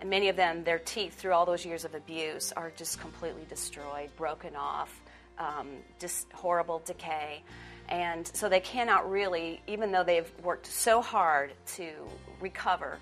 [0.00, 3.46] And many of them, their teeth, through all those years of abuse, are just completely
[3.48, 5.00] destroyed, broken off,
[5.38, 7.42] um, just horrible decay.
[7.88, 11.92] And so they cannot really, even though they've worked so hard to
[12.40, 12.98] recover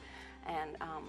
[0.46, 1.08] and um,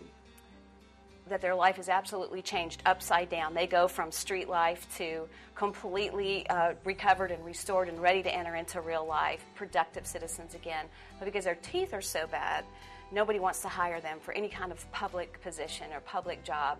[1.27, 3.53] that their life is absolutely changed upside down.
[3.53, 8.55] They go from street life to completely uh, recovered and restored and ready to enter
[8.55, 10.85] into real life, productive citizens again.
[11.19, 12.65] But because their teeth are so bad,
[13.13, 16.79] nobody wants to hire them for any kind of public position or public job.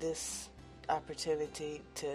[0.00, 0.48] This
[0.88, 2.06] opportunity to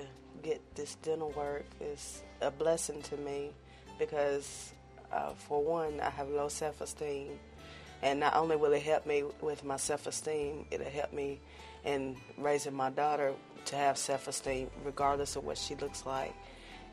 [0.41, 3.51] get this dental work is a blessing to me
[3.99, 4.73] because,
[5.11, 7.39] uh, for one, I have low self esteem.
[8.03, 11.39] And not only will it help me with my self esteem, it'll help me
[11.85, 13.33] in raising my daughter
[13.65, 16.33] to have self esteem, regardless of what she looks like.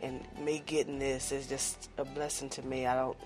[0.02, 2.86] And me getting this is just a blessing to me.
[2.86, 3.16] I don't,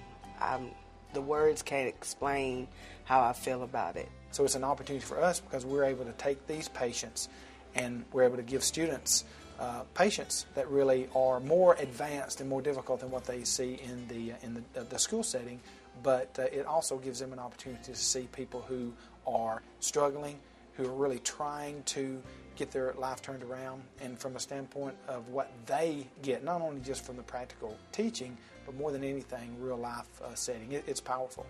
[0.40, 0.70] I'm,
[1.12, 2.68] the words can't explain
[3.04, 4.08] how I feel about it.
[4.30, 7.28] So it's an opportunity for us because we're able to take these patients
[7.74, 9.24] and we're able to give students
[9.60, 14.08] uh, patients that really are more advanced and more difficult than what they see in
[14.08, 15.60] the uh, in the, uh, the school setting.
[16.02, 18.92] But uh, it also gives them an opportunity to see people who
[19.26, 20.38] are struggling,
[20.74, 22.20] who are really trying to
[22.62, 26.80] get their life turned around, and from a standpoint of what they get, not only
[26.80, 30.70] just from the practical teaching, but more than anything, real life uh, setting.
[30.70, 31.44] It, it's powerful.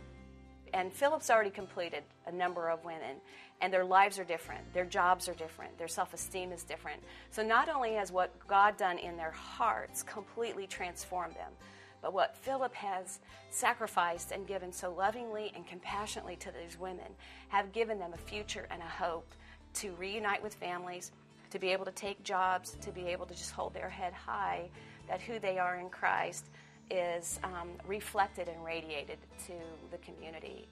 [0.73, 3.17] And Philip's already completed a number of women,
[3.61, 7.03] and their lives are different, their jobs are different, their self esteem is different.
[7.31, 11.53] So not only has what God done in their hearts completely transformed them,
[12.01, 13.21] but what Philip has
[13.51, 17.13] sacrificed and given so lovingly and compassionately to these women
[17.49, 19.35] have given them a future and a hope
[19.75, 21.13] to reunite with families,
[21.51, 24.69] to be able to take jobs, to be able to just hold their head high
[25.09, 26.47] that who they are in Christ
[26.91, 29.53] is um, reflected and radiated to
[29.91, 30.67] the community.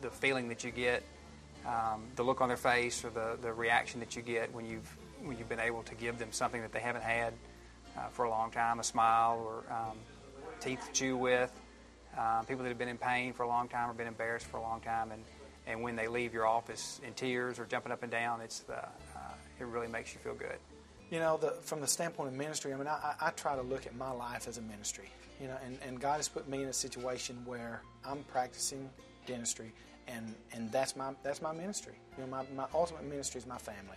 [0.00, 1.02] The feeling that you get,
[1.66, 4.96] um, the look on their face, or the, the reaction that you get when you've
[5.22, 7.32] when you've been able to give them something that they haven't had
[7.96, 9.96] uh, for a long time, a smile or um,
[10.60, 11.50] teeth to chew with,
[12.18, 14.58] uh, people that have been in pain for a long time or been embarrassed for
[14.58, 15.22] a long time, and,
[15.66, 18.78] and when they leave your office in tears or jumping up and down, it's the,
[18.78, 20.58] uh, it really makes you feel good.
[21.10, 23.86] You know, the, from the standpoint of ministry, I mean, I, I try to look
[23.86, 25.10] at my life as a ministry.
[25.40, 28.88] You know, and, and God has put me in a situation where I'm practicing
[29.26, 29.72] dentistry,
[30.06, 31.94] and, and that's my that's my ministry.
[32.16, 33.96] You know, my, my ultimate ministry is my family,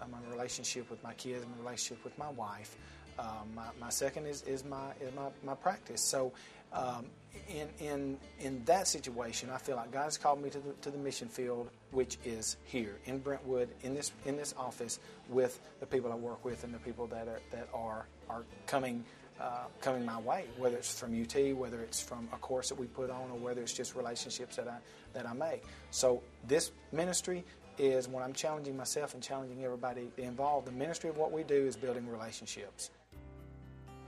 [0.00, 2.76] uh, my relationship with my kids, my relationship with my wife.
[3.18, 6.02] Um, my, my second is, is my is my, my practice.
[6.02, 6.32] So,
[6.72, 7.06] um,
[7.48, 10.90] in in in that situation, I feel like God has called me to the to
[10.90, 14.98] the mission field, which is here in Brentwood, in this in this office,
[15.28, 19.04] with the people I work with and the people that are that are are coming
[19.40, 22.86] uh, coming my way, whether it's from UT, whether it's from a course that we
[22.86, 24.78] put on, or whether it's just relationships that I
[25.12, 25.62] that I make.
[25.90, 27.44] So this ministry
[27.78, 31.66] is when I'm challenging myself and challenging everybody involved, the ministry of what we do
[31.66, 32.90] is building relationships.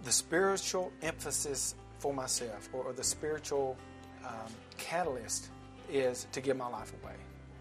[0.05, 3.77] The spiritual emphasis for myself, or, or the spiritual
[4.25, 5.49] um, catalyst,
[5.91, 7.15] is to give my life away.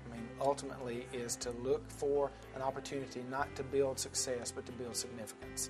[0.06, 4.72] I mean, ultimately, is to look for an opportunity not to build success, but to
[4.74, 5.70] build significance.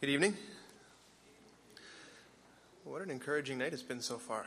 [0.00, 0.34] Good evening.
[2.84, 4.46] What an encouraging night it's been so far.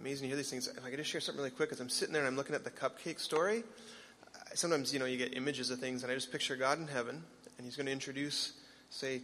[0.00, 0.66] Amazing to hear these things.
[0.66, 2.54] If I could just share something really quick, as I'm sitting there and I'm looking
[2.54, 3.62] at the cupcake story,
[4.54, 7.22] sometimes you know you get images of things, and I just picture God in heaven,
[7.56, 8.54] and He's going to introduce,
[8.90, 9.20] say,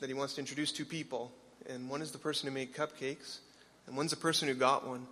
[0.00, 1.32] that He wants to introduce two people,
[1.68, 3.38] and one is the person who made cupcakes,
[3.86, 5.06] and one's the person who got one.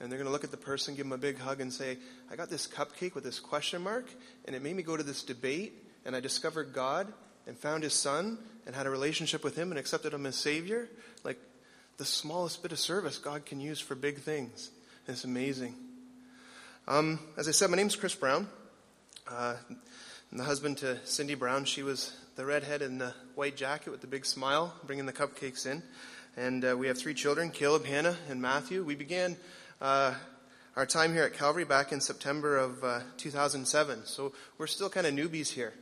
[0.00, 1.96] And they're going to look at the person, give him a big hug, and say,
[2.30, 4.06] I got this cupcake with this question mark,
[4.46, 7.12] and it made me go to this debate, and I discovered God
[7.46, 10.88] and found his son and had a relationship with him and accepted him as Savior.
[11.98, 14.70] The smallest bit of service God can use for big things.
[15.06, 15.74] And it's amazing.
[16.88, 18.48] Um, as I said, my name's Chris Brown.
[19.30, 21.66] Uh, I'm the husband to Cindy Brown.
[21.66, 25.66] She was the redhead in the white jacket with the big smile, bringing the cupcakes
[25.66, 25.82] in.
[26.34, 28.82] And uh, we have three children Caleb, Hannah, and Matthew.
[28.82, 29.36] We began
[29.82, 30.14] uh,
[30.76, 34.06] our time here at Calvary back in September of uh, 2007.
[34.06, 35.74] So we're still kind of newbies here.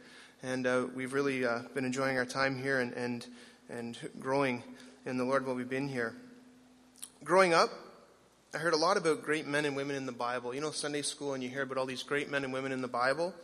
[0.42, 3.26] And uh, we've really uh, been enjoying our time here and, and,
[3.68, 4.64] and growing
[5.06, 6.14] in the Lord while we've been here.
[7.24, 7.70] Growing up,
[8.54, 10.54] I heard a lot about great men and women in the Bible.
[10.54, 12.82] You know, Sunday school, and you hear about all these great men and women in
[12.82, 13.34] the Bible.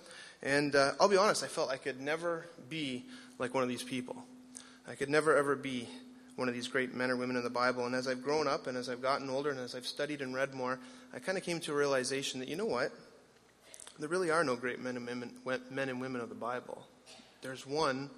[0.43, 3.05] And uh, I'll be honest, I felt I could never be
[3.39, 4.17] like one of these people.
[4.89, 5.89] I could never, ever be
[6.37, 7.87] one of these great men or women in the Bible.
[7.87, 10.35] And as I've grown up and as I've gotten older and as I've studied and
[10.35, 10.79] read more,
[11.15, 12.93] I kind of came to a realization that, you know what?
[13.99, 15.33] There really are no great men and women,
[15.71, 16.87] men and women of the Bible.
[17.41, 18.11] There's one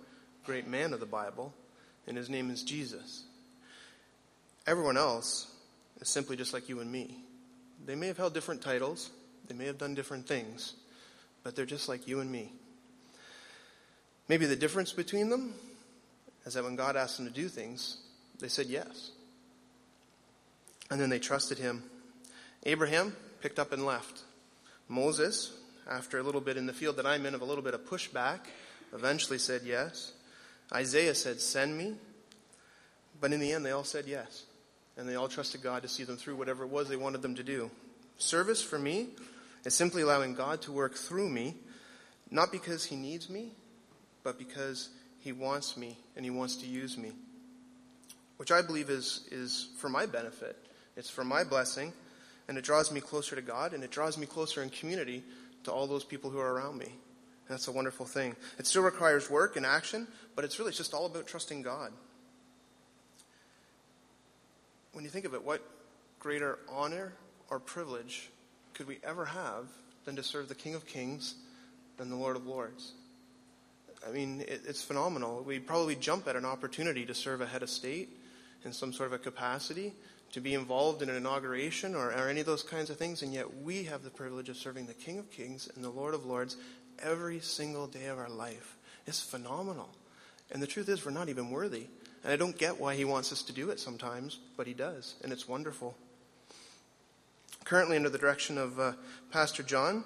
[0.45, 1.55] great man of the Bible,
[2.07, 3.25] and his name is Jesus.
[4.69, 5.51] Everyone else
[5.99, 7.17] is simply just like you and me.
[7.87, 9.09] They may have held different titles,
[9.49, 10.75] they may have done different things,
[11.43, 12.53] but they're just like you and me.
[14.29, 15.55] Maybe the difference between them
[16.45, 17.97] is that when God asked them to do things,
[18.41, 19.13] they said yes.
[20.91, 21.83] And then they trusted him.
[22.65, 24.21] Abraham picked up and left.
[24.87, 25.57] Moses,
[25.91, 27.87] after a little bit in the field that I'm in of a little bit of
[27.87, 28.41] pushback,
[28.93, 30.13] eventually said yes.
[30.71, 31.95] Isaiah said, Send me.
[33.19, 34.45] But in the end, they all said yes.
[34.99, 37.37] And they all trusted God to see them through whatever it was they wanted them
[37.37, 37.71] to do.
[38.19, 39.07] Service for me
[39.65, 41.55] is simply allowing God to work through me,
[42.31, 43.53] not because He needs me,
[44.25, 44.91] but because
[45.21, 47.13] He wants me and He wants to use me.
[48.39, 50.57] Which I believe is, is for my benefit.
[50.97, 51.93] It's for my blessing,
[52.49, 55.23] and it draws me closer to God, and it draws me closer in community
[55.63, 56.93] to all those people who are around me.
[57.49, 58.35] That's a wonderful thing.
[58.59, 61.93] It still requires work and action, but it's really just all about trusting God.
[64.99, 65.63] When you think of it, what
[66.19, 67.13] greater honor
[67.51, 68.31] or privilege
[68.75, 69.69] could we ever have
[70.05, 71.37] than to serve the King of Kings
[72.01, 72.95] and the Lord of Lords?
[74.05, 75.45] I mean, it, it's phenomenal.
[75.45, 78.09] We probably jump at an opportunity to serve a head of state
[78.65, 79.93] in some sort of a capacity,
[80.33, 83.33] to be involved in an inauguration or, or any of those kinds of things, and
[83.33, 86.27] yet we have the privilege of serving the King of Kings and the Lord of
[86.27, 86.57] Lords
[86.99, 88.77] every single day of our life.
[89.07, 89.91] It's phenomenal.
[90.51, 91.87] And the truth is, we're not even worthy.
[92.29, 95.15] And I don't get why he wants us to do it sometimes, but he does,
[95.25, 95.97] and it's wonderful.
[97.65, 98.93] Currently, under the direction of uh,
[99.31, 100.05] Pastor John,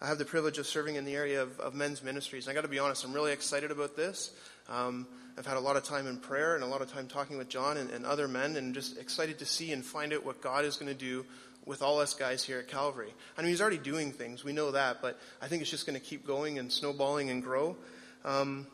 [0.00, 2.46] I have the privilege of serving in the area of, of men's ministries.
[2.46, 4.30] And I got to be honest, I'm really excited about this.
[4.70, 5.06] Um,
[5.36, 7.50] I've had a lot of time in prayer and a lot of time talking with
[7.50, 10.64] John and, and other men, and just excited to see and find out what God
[10.64, 11.26] is going to do
[11.66, 13.12] with all us guys here at Calvary.
[13.36, 16.00] I mean, he's already doing things, we know that, but I think it's just going
[16.00, 17.76] to keep going and snowballing and grow.
[18.24, 18.66] Um,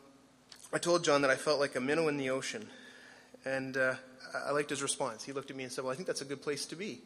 [0.73, 2.67] I told John that I felt like a minnow in the ocean,
[3.45, 3.95] and uh,
[4.45, 5.23] I liked his response.
[5.23, 7.01] He looked at me and said, Well, I think that's a good place to be.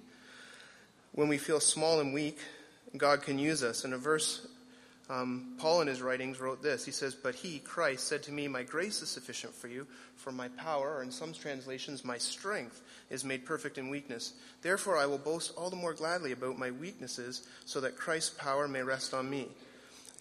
[1.13, 2.39] When we feel small and weak,
[2.97, 3.83] God can use us.
[3.83, 4.47] In a verse,
[5.09, 6.85] um, Paul in his writings wrote this.
[6.85, 10.31] He says, But he, Christ, said to me, My grace is sufficient for you, for
[10.31, 14.33] my power, or in some translations, my strength, is made perfect in weakness.
[14.61, 18.67] Therefore, I will boast all the more gladly about my weaknesses, so that Christ's power
[18.67, 19.49] may rest on me.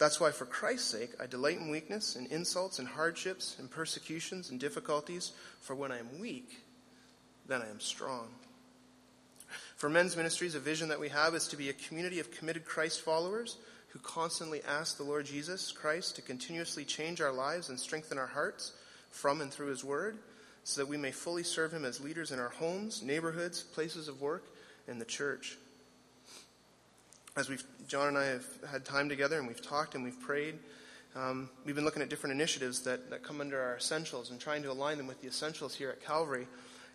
[0.01, 4.49] That's why, for Christ's sake, I delight in weakness, in insults, and hardships, and persecutions,
[4.49, 6.63] and difficulties, for when I am weak,
[7.47, 8.29] then I am strong.
[9.75, 12.65] For men's ministries, a vision that we have is to be a community of committed
[12.65, 13.57] Christ followers
[13.89, 18.25] who constantly ask the Lord Jesus Christ to continuously change our lives and strengthen our
[18.25, 18.71] hearts
[19.11, 20.17] from and through His Word,
[20.63, 24.19] so that we may fully serve Him as leaders in our homes, neighborhoods, places of
[24.19, 24.45] work,
[24.87, 25.59] and the church.
[27.37, 30.59] As we've, John and I have had time together and we've talked and we've prayed,
[31.15, 34.63] Um, we've been looking at different initiatives that, that come under our essentials and trying
[34.63, 36.47] to align them with the essentials here at Calvary.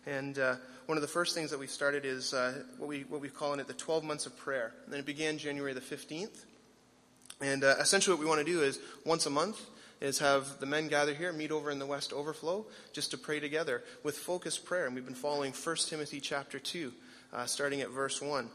[0.05, 3.19] And uh, one of the first things that we started is uh, what, we, what
[3.19, 4.73] we're calling it the 12 months of prayer.
[4.85, 6.45] And it began January the 15th.
[7.41, 9.59] And uh, essentially, what we want to do is once a month
[10.01, 13.39] is have the men gather here, meet over in the West Overflow, just to pray
[13.39, 14.85] together with focused prayer.
[14.85, 16.93] And we've been following 1 Timothy chapter 2,
[17.33, 18.49] uh, starting at verse 1.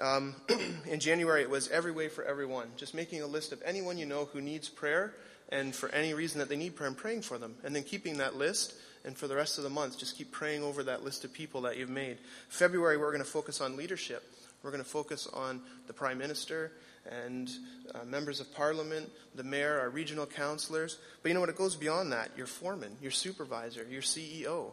[0.00, 0.34] Um,
[0.90, 4.06] in January, it was every way for everyone, just making a list of anyone you
[4.06, 5.14] know who needs prayer,
[5.48, 7.54] and for any reason that they need prayer, and praying for them.
[7.64, 8.74] And then keeping that list,
[9.04, 11.62] and for the rest of the month, just keep praying over that list of people
[11.62, 12.18] that you've made.
[12.48, 14.22] February, we're going to focus on leadership.
[14.62, 16.72] We're going to focus on the Prime Minister
[17.10, 17.50] and
[17.94, 20.98] uh, members of parliament, the mayor, our regional councillors.
[21.22, 21.48] But you know what?
[21.48, 22.30] It goes beyond that.
[22.36, 24.72] Your foreman, your supervisor, your CEO,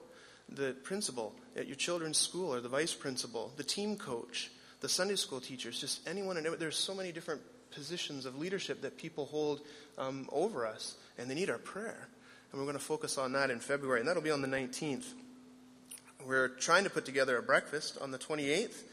[0.50, 4.50] the principal at your children's school or the vice principal, the team coach,
[4.84, 6.36] the Sunday school teachers, just anyone.
[6.36, 9.62] And there's so many different positions of leadership that people hold
[9.98, 12.10] um, over us, and they need our prayer.
[12.52, 15.06] And we're going to focus on that in February, and that'll be on the 19th.
[16.28, 18.84] We're trying to put together a breakfast on the 28th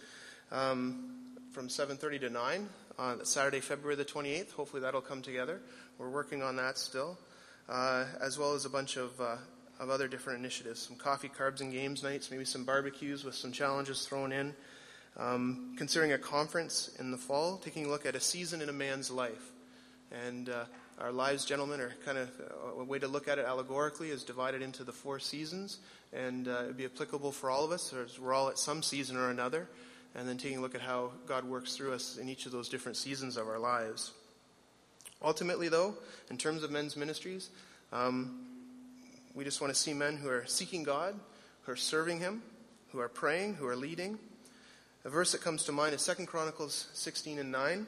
[0.52, 1.10] um,
[1.50, 4.52] from 7.30 to 9 on Saturday, February the 28th.
[4.52, 5.60] Hopefully that'll come together.
[5.98, 7.18] We're working on that still,
[7.68, 9.36] uh, as well as a bunch of, uh,
[9.80, 10.78] of other different initiatives.
[10.82, 14.54] Some coffee, carbs, and games nights, maybe some barbecues with some challenges thrown in.
[15.16, 18.72] Um, considering a conference in the fall, taking a look at a season in a
[18.72, 19.50] man's life.
[20.26, 20.64] And uh,
[20.98, 24.22] our lives, gentlemen, are kind of uh, a way to look at it allegorically is
[24.22, 25.78] divided into the four seasons,
[26.12, 27.92] and uh, it'd be applicable for all of us.
[27.92, 29.68] As we're all at some season or another,
[30.14, 32.68] and then taking a look at how God works through us in each of those
[32.68, 34.12] different seasons of our lives.
[35.22, 35.94] Ultimately, though,
[36.30, 37.50] in terms of men's ministries,
[37.92, 38.46] um,
[39.34, 41.18] we just want to see men who are seeking God,
[41.62, 42.42] who are serving Him,
[42.90, 44.18] who are praying, who are leading.
[45.02, 47.86] A verse that comes to mind is 2 Chronicles 16 and 9.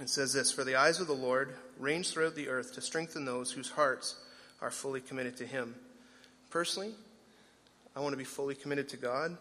[0.00, 3.24] It says this For the eyes of the Lord range throughout the earth to strengthen
[3.24, 4.16] those whose hearts
[4.60, 5.76] are fully committed to Him.
[6.50, 6.92] Personally,
[7.94, 9.36] I want to be fully committed to God,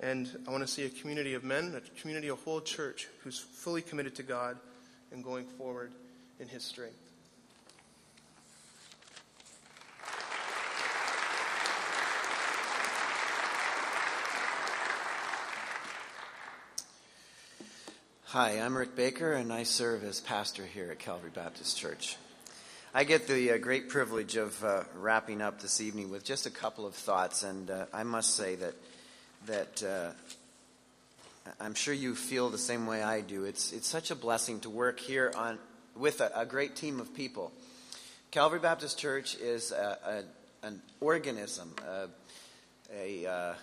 [0.00, 3.38] and I want to see a community of men, a community, a whole church who's
[3.38, 4.58] fully committed to God
[5.12, 5.92] and going forward
[6.40, 7.05] in His strength.
[18.30, 22.16] Hi, I'm Rick Baker, and I serve as pastor here at Calvary Baptist Church.
[22.92, 26.50] I get the uh, great privilege of uh, wrapping up this evening with just a
[26.50, 28.74] couple of thoughts, and uh, I must say that
[29.46, 33.44] that uh, I'm sure you feel the same way I do.
[33.44, 35.60] It's it's such a blessing to work here on
[35.94, 37.52] with a, a great team of people.
[38.32, 40.24] Calvary Baptist Church is a,
[40.64, 41.72] a, an organism,
[42.92, 43.54] a, uh,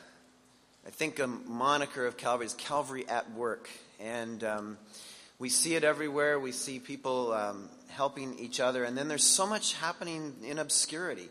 [0.86, 3.69] I think a moniker of Calvary is Calvary at work.
[4.01, 4.77] And um,
[5.39, 6.38] we see it everywhere.
[6.39, 8.84] We see people um, helping each other.
[8.84, 11.29] And then there's so much happening in obscurity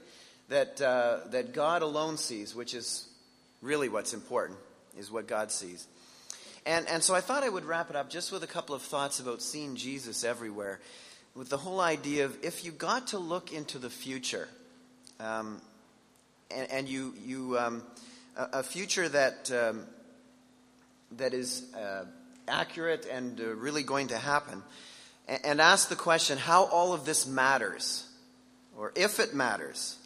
[0.48, 3.06] that, uh, that God alone sees, which is
[3.60, 4.58] really what's important,
[4.98, 5.86] is what God sees.
[6.64, 8.80] And, and so I thought I would wrap it up just with a couple of
[8.80, 10.80] thoughts about seeing Jesus everywhere.
[11.34, 14.48] With the whole idea of if you got to look into the future,
[15.20, 15.60] um,
[16.50, 17.82] and, and, you, you um,
[18.36, 19.86] a, future that, um,
[21.12, 21.72] that is.
[21.74, 22.04] Uh,
[22.48, 24.62] accurate and uh, really going to happen,
[25.28, 28.06] and, and ask the question how all of this matters,
[28.76, 29.96] or if it matters,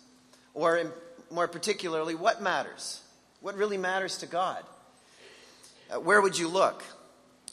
[0.55, 0.91] or in,
[1.31, 3.01] more particularly, what matters?
[3.41, 4.63] What really matters to God?
[5.91, 6.83] Uh, where would you look?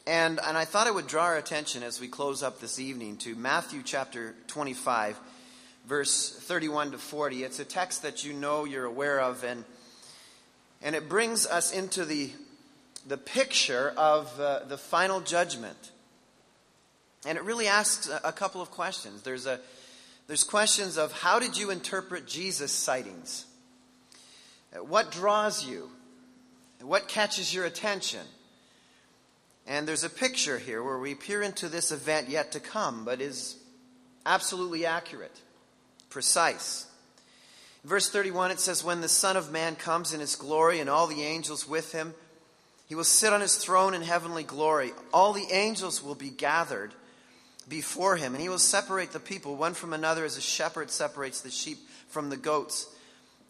[0.05, 3.17] And, and I thought I would draw our attention as we close up this evening
[3.17, 5.17] to Matthew chapter 25,
[5.88, 7.43] verse 31 to 40.
[7.43, 9.63] It's a text that you know you're aware of, and,
[10.84, 12.29] and it brings us into the
[13.07, 15.91] the picture of uh, the final judgment.
[17.25, 19.21] And it really asks a, a couple of questions.
[19.23, 19.59] There's, a,
[20.27, 23.45] there's questions of how did you interpret Jesus' sightings?
[24.73, 25.89] What draws you?
[26.81, 28.25] What catches your attention?
[29.67, 33.21] And there's a picture here where we peer into this event yet to come, but
[33.21, 33.55] is
[34.25, 35.39] absolutely accurate,
[36.09, 36.86] precise.
[37.84, 41.07] Verse 31, it says, When the Son of Man comes in his glory and all
[41.07, 42.13] the angels with him,
[42.88, 44.91] he will sit on his throne in heavenly glory.
[45.13, 46.93] All the angels will be gathered
[47.67, 51.41] before him, and he will separate the people one from another as a shepherd separates
[51.41, 51.79] the sheep
[52.09, 52.88] from the goats.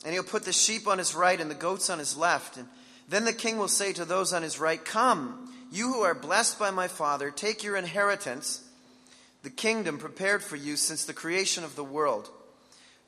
[0.05, 2.57] And he'll put the sheep on his right and the goats on his left.
[2.57, 2.67] And
[3.09, 6.59] then the king will say to those on his right, Come, you who are blessed
[6.59, 8.63] by my Father, take your inheritance,
[9.41, 12.29] the kingdom prepared for you since the creation of the world.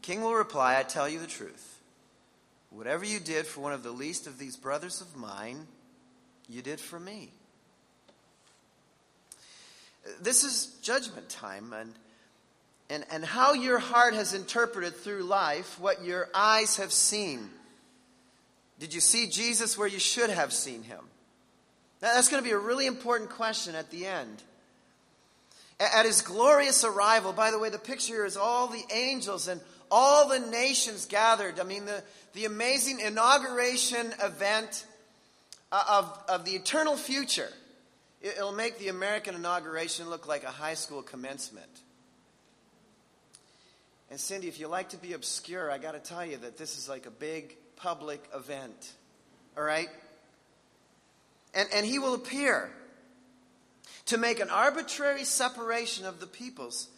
[0.00, 1.80] The king will reply, I tell you the truth.
[2.70, 5.66] Whatever you did for one of the least of these brothers of mine,
[6.48, 7.30] you did for me.
[10.20, 11.92] This is judgment time, and,
[12.88, 17.50] and, and how your heart has interpreted through life what your eyes have seen.
[18.78, 21.00] Did you see Jesus where you should have seen him?
[22.00, 24.42] Now, that's going to be a really important question at the end.
[25.80, 29.60] At his glorious arrival, by the way, the picture here is all the angels and
[29.90, 31.60] all the nations gathered.
[31.60, 32.02] I mean, the,
[32.34, 34.84] the amazing inauguration event
[35.70, 37.50] uh, of, of the eternal future.
[38.20, 41.68] It'll make the American inauguration look like a high school commencement.
[44.10, 46.78] And Cindy, if you like to be obscure, I got to tell you that this
[46.78, 48.92] is like a big public event.
[49.56, 49.88] All right?
[51.54, 52.70] And, and he will appear
[54.06, 56.88] to make an arbitrary separation of the peoples,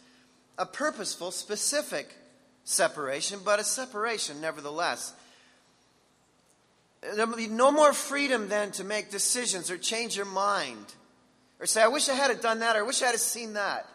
[0.57, 2.15] a purposeful, specific
[2.63, 5.13] separation, but a separation nevertheless.
[7.15, 10.85] There will be no more freedom then to make decisions or change your mind
[11.59, 13.87] or say, I wish I had done that or I wish I had seen that.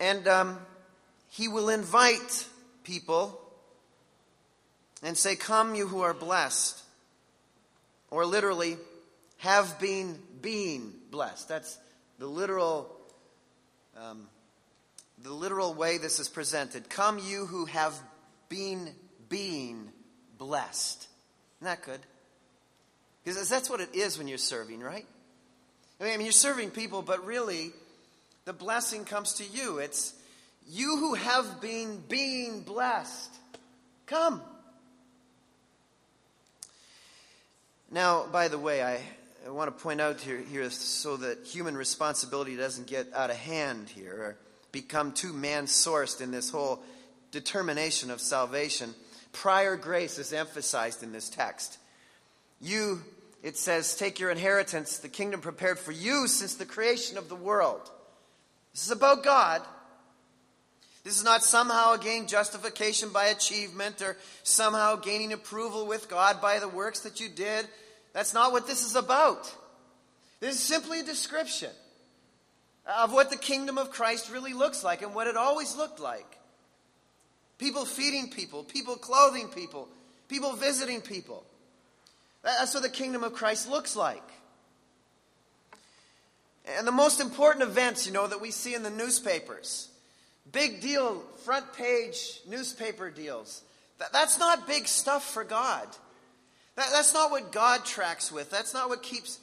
[0.00, 0.58] And um,
[1.28, 2.46] he will invite
[2.82, 3.40] people
[5.02, 6.80] and say, Come, you who are blessed.
[8.10, 8.76] Or literally,
[9.38, 11.48] have been being blessed.
[11.48, 11.78] That's
[12.18, 12.94] the literal,
[13.96, 14.26] um,
[15.22, 16.88] the literal way this is presented.
[16.88, 17.94] Come, you who have
[18.48, 18.90] been
[19.28, 19.90] being
[20.36, 21.06] blessed.
[21.58, 22.00] Isn't that good?
[23.24, 25.06] Because that's what it is when you're serving, right?
[26.00, 27.70] I mean, you're serving people, but really,
[28.44, 29.78] the blessing comes to you.
[29.78, 30.12] It's
[30.68, 33.30] you who have been being blessed.
[34.06, 34.42] Come.
[37.92, 39.00] Now, by the way, I,
[39.46, 43.36] I want to point out here, here so that human responsibility doesn't get out of
[43.36, 44.36] hand here
[44.72, 46.82] become too man sourced in this whole
[47.30, 48.94] determination of salvation.
[49.32, 51.78] Prior grace is emphasized in this text.
[52.60, 53.02] You,
[53.42, 57.36] it says, take your inheritance, the kingdom prepared for you since the creation of the
[57.36, 57.90] world.
[58.72, 59.62] This is about God.
[61.04, 66.60] This is not somehow gain justification by achievement or somehow gaining approval with God by
[66.60, 67.66] the works that you did.
[68.12, 69.52] That's not what this is about.
[70.38, 71.70] This is simply a description
[72.86, 76.38] of what the kingdom of Christ really looks like and what it always looked like.
[77.58, 79.88] People feeding people, people clothing people,
[80.28, 81.44] people visiting people.
[82.42, 84.22] That's what the kingdom of Christ looks like.
[86.76, 89.88] And the most important events, you know, that we see in the newspapers
[90.50, 93.62] big deal, front page newspaper deals.
[94.12, 95.86] that's not big stuff for God.
[96.74, 98.50] That, that's not what God tracks with.
[98.50, 99.38] That's not what keeps,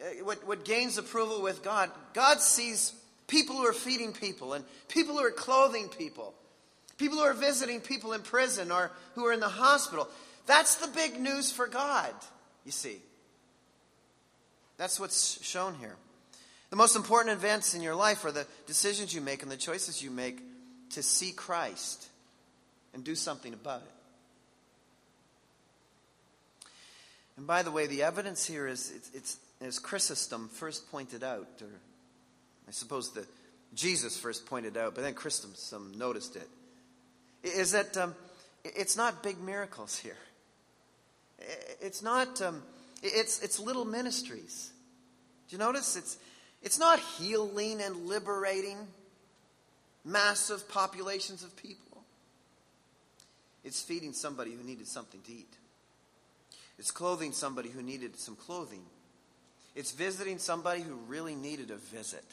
[0.00, 1.90] Uh, what, what gains approval with God.
[2.14, 2.94] God sees
[3.26, 6.34] people who are feeding people and people who are clothing people,
[6.96, 10.08] people who are visiting people in prison or who are in the hospital.
[10.46, 12.12] That's the big news for God,
[12.64, 12.96] you see.
[14.78, 15.96] That's what's shown here.
[16.70, 20.02] The most important events in your life are the decisions you make and the choices
[20.02, 20.40] you make
[20.90, 22.06] to see Christ
[22.94, 23.92] and do something about it.
[27.36, 31.48] And by the way, the evidence here is, it's, it's as Chrysostom first pointed out,
[31.60, 31.80] or
[32.68, 33.26] I suppose that
[33.74, 36.48] Jesus first pointed out, but then Chrysostom noticed it,
[37.42, 38.14] is that um,
[38.64, 40.16] it's not big miracles here.
[41.80, 42.62] It's not, um,
[43.02, 44.70] it's, it's little ministries.
[45.48, 45.96] Do you notice?
[45.96, 46.18] It's,
[46.62, 48.76] it's not healing and liberating
[50.04, 52.04] massive populations of people.
[53.64, 55.52] It's feeding somebody who needed something to eat.
[56.78, 58.82] It's clothing somebody who needed some clothing.
[59.74, 62.24] It's visiting somebody who really needed a visit.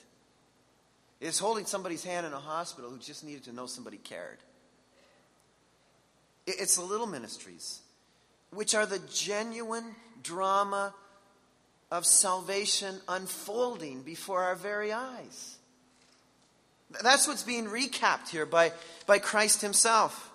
[1.20, 4.38] It's holding somebody's hand in a hospital who just needed to know somebody cared.
[6.46, 7.82] It's the little ministries,
[8.52, 10.94] which are the genuine drama
[11.92, 15.58] of salvation unfolding before our very eyes.
[17.04, 18.72] That's what's being recapped here by,
[19.06, 20.32] by Christ Himself.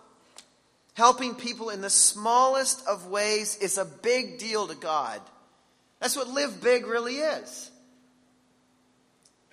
[0.95, 5.21] Helping people in the smallest of ways is a big deal to God.
[6.03, 7.71] That's what live big really is.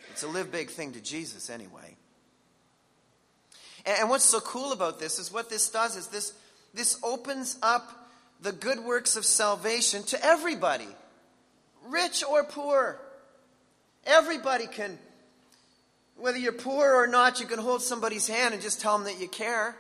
[0.10, 1.96] It's a live big thing to Jesus, anyway.
[3.86, 6.34] And, what's so cool about this is what this does is this,
[6.74, 8.10] this opens up
[8.42, 10.88] the good works of salvation to everybody,
[11.86, 13.00] rich or poor.
[14.06, 14.98] Everybody can,
[16.18, 19.22] whether you're poor or not, you can hold somebody's hand and just tell them that
[19.22, 19.76] you care.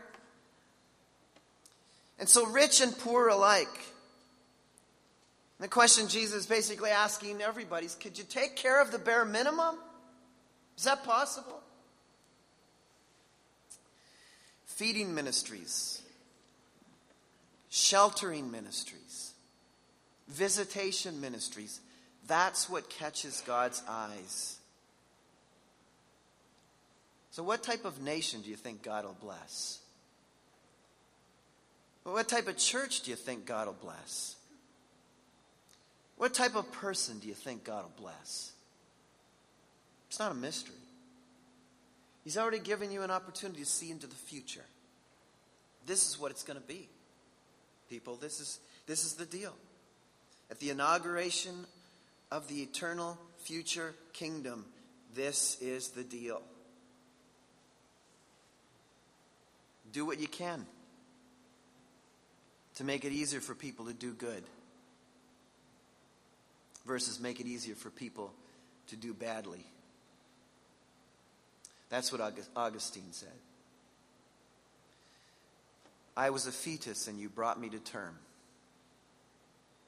[2.20, 3.89] And so, rich and poor alike.
[5.60, 9.26] The question Jesus is basically asking everybody is could you take care of the bare
[9.26, 9.76] minimum?
[10.78, 11.60] Is that possible?
[14.66, 16.02] Feeding ministries,
[17.70, 19.34] sheltering ministries,
[20.30, 21.82] visitation ministries.
[22.28, 24.60] That's what catches God's eyes.
[27.32, 29.80] So, what type of nation do you think God will bless?
[32.04, 34.36] What type of church do you think God will bless?
[36.20, 38.52] What type of person do you think God will bless?
[40.10, 40.76] It's not a mystery.
[42.26, 44.66] He's already given you an opportunity to see into the future.
[45.86, 46.90] This is what it's going to be.
[47.90, 49.54] People, this is, this is the deal.
[50.52, 51.66] At the inauguration
[52.34, 54.66] of the eternal future kingdom,
[55.16, 56.42] this is the deal.
[59.94, 60.66] Do what you can
[62.76, 64.44] to make it easier for people to do good
[66.90, 68.34] versus make it easier for people
[68.88, 69.64] to do badly.
[71.90, 72.20] That's what
[72.56, 73.30] Augustine said.
[76.18, 78.18] I was a fetus and you brought me to term.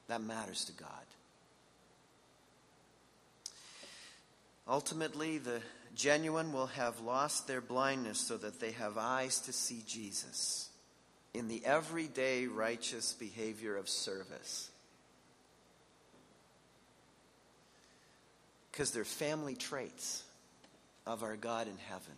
[0.06, 0.88] That matters to God.
[4.68, 5.60] Ultimately, the
[5.96, 10.68] genuine will have lost their blindness so that they have eyes to see Jesus
[11.34, 14.71] in the everyday righteous behavior of service.
[18.72, 20.24] Because they're family traits
[21.06, 22.14] of our God in heaven.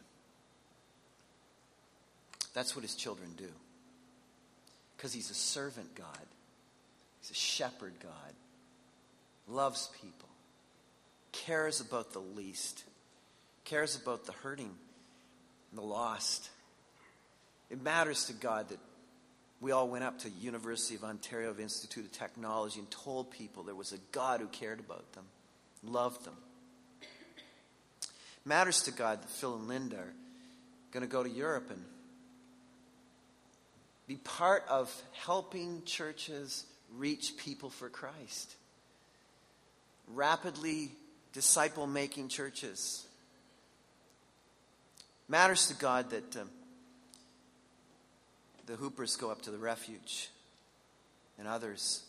[2.54, 3.48] That's what his children do.
[4.96, 6.26] Because he's a servant God,
[7.20, 8.12] he's a shepherd God,
[9.48, 10.28] loves people,
[11.32, 12.84] cares about the least,
[13.64, 14.70] cares about the hurting,
[15.70, 16.48] and the lost.
[17.70, 18.78] It matters to God that
[19.60, 23.74] we all went up to University of Ontario Institute of Technology and told people there
[23.74, 25.24] was a God who cared about them,
[25.86, 26.36] loved them.
[28.44, 30.12] Matters to God that Phil and Linda are
[30.92, 31.82] going to go to Europe and
[34.06, 38.54] be part of helping churches reach people for Christ.
[40.08, 40.90] Rapidly
[41.32, 43.06] disciple making churches.
[45.26, 46.50] Matters to God that um,
[48.66, 50.28] the Hoopers go up to the refuge
[51.38, 52.04] and others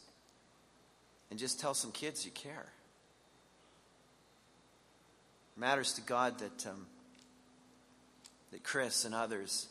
[1.29, 2.67] and just tell some kids you care
[5.57, 6.85] matters to God that, um,
[8.51, 9.67] that Chris and others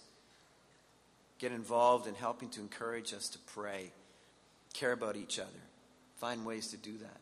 [1.39, 3.91] get involved in helping to encourage us to pray,
[4.73, 5.51] care about each other,
[6.17, 7.21] find ways to do that.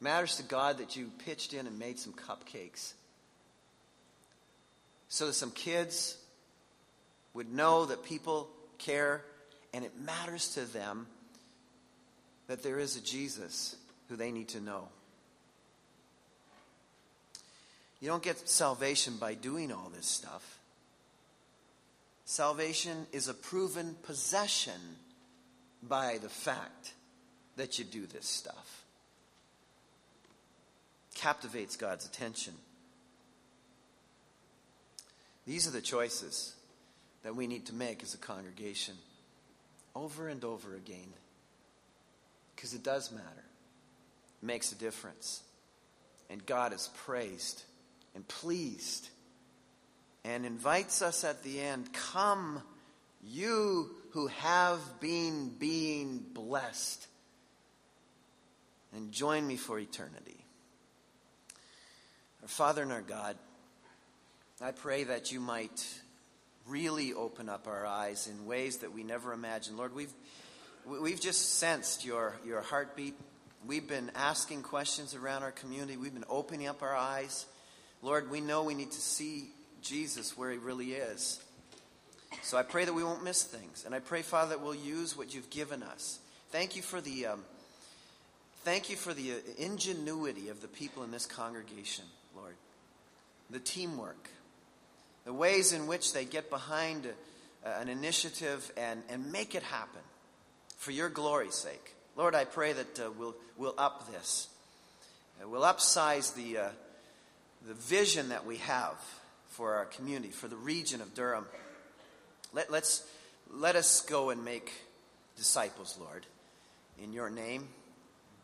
[0.00, 2.94] It matters to God that you pitched in and made some cupcakes
[5.08, 6.18] so that some kids
[7.32, 9.22] would know that people care
[9.72, 11.06] and it matters to them
[12.48, 13.76] that there is a Jesus
[14.08, 14.88] who they need to know.
[18.06, 20.60] You don't get salvation by doing all this stuff.
[22.24, 24.80] Salvation is a proven possession
[25.82, 26.92] by the fact
[27.56, 28.84] that you do this stuff.
[31.16, 32.52] Captivates God's attention.
[35.44, 36.54] These are the choices
[37.24, 38.94] that we need to make as a congregation
[39.96, 41.12] over and over again.
[42.54, 43.24] Because it does matter,
[44.40, 45.42] it makes a difference.
[46.30, 47.64] And God is praised
[48.16, 49.10] and pleased
[50.24, 52.60] and invites us at the end come,
[53.22, 57.06] you who have been being blessed,
[58.94, 60.44] and join me for eternity.
[62.42, 63.36] Our Father and our God,
[64.60, 65.86] I pray that you might
[66.66, 69.76] really open up our eyes in ways that we never imagined.
[69.76, 70.12] Lord, we've,
[70.86, 73.14] we've just sensed your, your heartbeat.
[73.66, 75.98] We've been asking questions around our community.
[75.98, 77.44] We've been opening up our eyes.
[78.06, 79.48] Lord, we know we need to see
[79.82, 81.42] Jesus where he really is.
[82.42, 83.82] So I pray that we won't miss things.
[83.84, 86.20] And I pray, Father, that we'll use what you've given us.
[86.52, 87.40] Thank you for the, um,
[88.62, 92.04] thank you for the ingenuity of the people in this congregation,
[92.36, 92.54] Lord.
[93.50, 94.30] The teamwork,
[95.24, 97.08] the ways in which they get behind
[97.64, 100.02] a, an initiative and, and make it happen
[100.76, 101.96] for your glory's sake.
[102.14, 104.46] Lord, I pray that uh, we'll, we'll up this.
[105.42, 106.68] Uh, we'll upsize the, uh,
[107.66, 108.94] the vision that we have
[109.48, 111.46] for our community, for the region of Durham.
[112.52, 113.04] Let, let's,
[113.52, 114.72] let us go and make
[115.36, 116.26] disciples, Lord.
[117.02, 117.68] In your name,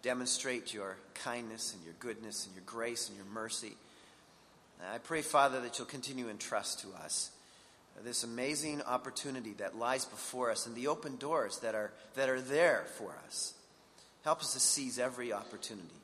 [0.02, 3.72] demonstrate your kindness and your goodness and your grace and your mercy.
[4.92, 7.30] I pray, Father, that you'll continue to entrust to us
[8.04, 12.40] this amazing opportunity that lies before us and the open doors that are, that are
[12.40, 13.54] there for us.
[14.24, 16.01] Help us to seize every opportunity.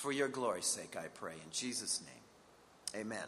[0.00, 1.34] For your glory's sake, I pray.
[1.34, 3.26] In Jesus' name, amen.